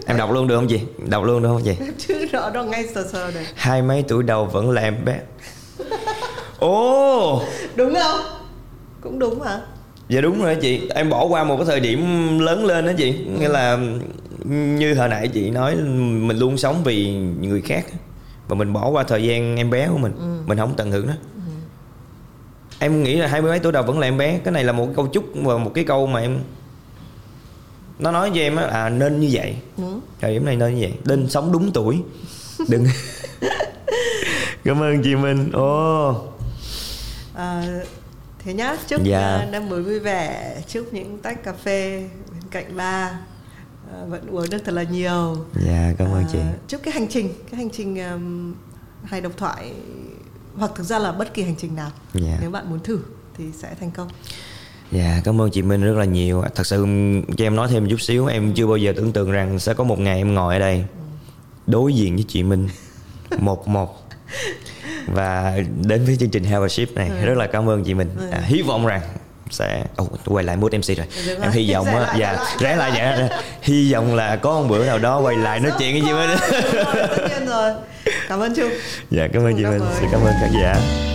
Em 0.07 0.17
đọc 0.17 0.31
luôn 0.33 0.49
được 0.49 0.57
không 0.57 0.69
chị? 0.69 0.81
Đọc 0.99 1.25
luôn 1.25 1.43
được 1.43 1.49
không 1.49 1.63
chị? 1.65 1.75
Chứ 1.99 2.27
nó 2.33 2.51
nó 2.51 2.65
ngay 2.65 2.87
sờ 2.95 3.09
sờ 3.13 3.31
này. 3.35 3.47
Hai 3.55 3.83
mấy 3.83 4.05
tuổi 4.09 4.23
đầu 4.23 4.47
vẫn 4.47 4.71
là 4.71 4.83
em 4.83 5.05
bé. 5.05 5.21
Ồ! 6.59 7.43
Đúng 7.77 7.95
không? 7.95 8.21
Cũng 9.01 9.19
đúng 9.19 9.39
mà 9.39 9.61
dạ 10.09 10.21
đúng 10.21 10.43
rồi 10.43 10.55
đó 10.55 10.61
chị. 10.63 10.89
Em 10.95 11.11
bỏ 11.11 11.25
qua 11.25 11.45
một 11.45 11.57
cái 11.57 11.67
thời 11.67 11.81
điểm 11.81 12.01
lớn 12.39 12.65
lên 12.65 12.87
đó 12.87 12.93
chị. 12.99 13.13
Nghĩa 13.39 13.49
là 13.49 13.79
như 14.45 14.95
hồi 14.95 15.09
nãy 15.09 15.29
chị 15.29 15.51
nói 15.51 15.77
mình 16.21 16.39
luôn 16.39 16.59
sống 16.59 16.83
vì 16.85 17.13
người 17.41 17.61
khác 17.61 17.87
và 18.49 18.55
mình 18.55 18.73
bỏ 18.73 18.89
qua 18.89 19.03
thời 19.03 19.23
gian 19.23 19.57
em 19.57 19.71
bé 19.71 19.89
của 19.89 19.99
mình. 19.99 20.43
Mình 20.47 20.59
không 20.59 20.75
tận 20.77 20.91
hưởng 20.91 21.07
nó. 21.07 21.13
Em 22.79 23.03
nghĩ 23.03 23.17
là 23.17 23.27
hai 23.27 23.41
mươi 23.43 23.51
mấy 23.51 23.59
tuổi 23.59 23.73
đầu 23.73 23.83
vẫn 23.83 23.99
là 23.99 24.07
em 24.07 24.19
bé. 24.19 24.39
Cái 24.45 24.53
này 24.53 24.65
là 24.65 24.73
một 24.73 24.89
câu 24.97 25.07
chúc 25.07 25.25
và 25.35 25.59
một 25.59 25.71
cái 25.75 25.85
câu 25.85 26.07
mà 26.07 26.21
em 26.21 26.39
nó 27.99 28.13
nói 28.13 28.31
với 28.31 28.41
em 28.41 28.57
á 28.57 28.65
à 28.65 28.89
nên 28.89 29.21
như 29.21 29.29
vậy. 29.33 29.57
Ừ. 29.77 29.85
thời 30.21 30.33
điểm 30.33 30.45
này 30.45 30.57
nên 30.57 30.75
như 30.75 30.81
vậy. 30.81 30.93
Nên 31.05 31.29
sống 31.29 31.53
đúng 31.53 31.71
tuổi. 31.73 32.03
Đừng 32.69 32.85
cảm 34.65 34.83
ơn 34.83 35.03
chị 35.03 35.15
Minh. 35.15 35.51
Ồ. 35.53 36.15
À, 37.35 37.63
thế 38.47 38.55
nhá 38.55 38.77
chúc 38.89 39.05
Dạ. 39.05 39.19
à, 39.21 39.49
năm 39.53 39.69
mới 39.69 39.83
vui 39.83 39.99
vẻ 39.99 40.57
chúc 40.69 40.93
những 40.93 41.19
tách 41.19 41.45
cà 41.45 41.53
phê 41.53 42.09
bên 42.33 42.43
cạnh 42.51 42.77
ba 42.77 43.19
à, 43.93 44.05
vẫn 44.09 44.27
uống 44.31 44.51
được 44.51 44.59
thật 44.65 44.73
là 44.73 44.83
nhiều. 44.83 45.37
Dạ 45.67 45.93
cảm 45.99 46.09
ơn 46.09 46.23
À, 46.25 46.29
chị. 46.33 46.39
chúc 46.69 46.81
cái 46.85 46.95
hành 46.95 47.07
trình 47.11 47.33
cái 47.51 47.57
hành 47.61 47.71
trình 47.71 48.11
um, 48.11 48.55
hay 49.05 49.21
độc 49.21 49.33
thoại 49.37 49.73
hoặc 50.57 50.71
thực 50.77 50.85
ra 50.85 50.99
là 50.99 51.13
bất 51.13 51.35
kỳ 51.35 51.43
hành 51.43 51.55
trình 51.59 51.77
nào 51.77 51.91
Dạ. 52.15 52.39
nếu 52.41 52.51
bạn 52.51 52.71
muốn 52.71 52.79
thử 52.85 52.99
thì 53.39 53.45
sẽ 53.63 53.75
thành 53.81 53.91
công. 53.91 54.09
Dạ 54.93 55.21
cảm 55.25 55.41
ơn 55.41 55.51
chị 55.51 55.63
Minh 55.63 55.83
rất 55.83 55.97
là 55.97 56.05
nhiều. 56.05 56.43
Thật 56.55 56.67
sự 56.67 56.87
cho 57.37 57.45
em 57.45 57.57
nói 57.57 57.69
thêm 57.71 57.89
chút 57.91 58.01
xíu 58.01 58.27
Em 58.27 58.53
chưa 58.55 58.67
bao 58.67 58.77
giờ 58.77 58.93
tưởng 58.97 59.13
tượng 59.13 59.31
rằng 59.31 59.59
sẽ 59.59 59.75
có 59.75 59.85
một 59.85 59.99
ngày 59.99 60.17
em 60.19 60.35
ngồi 60.35 60.55
ở 60.55 60.59
đây 60.61 60.85
Đối 61.67 61.95
diện 61.95 62.15
với 62.15 62.25
chị 62.29 62.43
Minh. 62.43 62.69
Một 63.39 63.69
một 63.69 64.06
Và 65.07 65.59
đến 65.87 66.05
với 66.05 66.17
chương 66.21 66.31
trình 66.31 66.45
Have 66.45 66.65
a 66.65 66.69
Ship 66.69 66.95
này 66.95 67.11
Rất 67.25 67.37
là 67.37 67.47
cảm 67.47 67.69
ơn 67.69 67.85
chị 67.85 67.95
Minh. 67.95 68.11
À, 68.31 68.41
Hy 68.45 68.63
vọng 68.63 68.87
rằng 68.87 69.01
sẽ 69.51 69.85
oh, 70.03 70.13
quay 70.25 70.45
lại 70.45 70.57
mood 70.57 70.75
MC 70.75 70.97
rồi. 70.97 71.07
Được 71.27 71.39
em 71.43 71.53
hy 71.53 71.73
vọng 71.73 71.87
á 71.87 72.15
dạ 72.19 72.37
rẽ 72.61 72.77
lại, 72.77 72.93
dạ 72.97 73.29
hy 73.63 73.93
vọng 73.93 74.15
là 74.15 74.37
có 74.37 74.61
một 74.61 74.67
bữa 74.69 74.87
nào 74.87 74.99
đó 74.99 75.21
quay 75.21 75.37
lại 75.37 75.61
nói 75.61 75.73
chuyện 75.79 75.93
với 75.93 76.03
chị 76.07 76.11
rồi. 77.47 77.73
Cảm 78.29 78.41
ơn 78.41 78.55
Trung. 78.55 78.71
Dạ 79.11 79.29
cảm 79.33 79.45
ơn 79.45 79.57
chị 79.57 79.63
mới. 79.63 79.81
xin 80.01 80.09
cảm 80.13 80.21
ơn 80.21 80.33
các 80.41 80.51
giả 80.63 81.06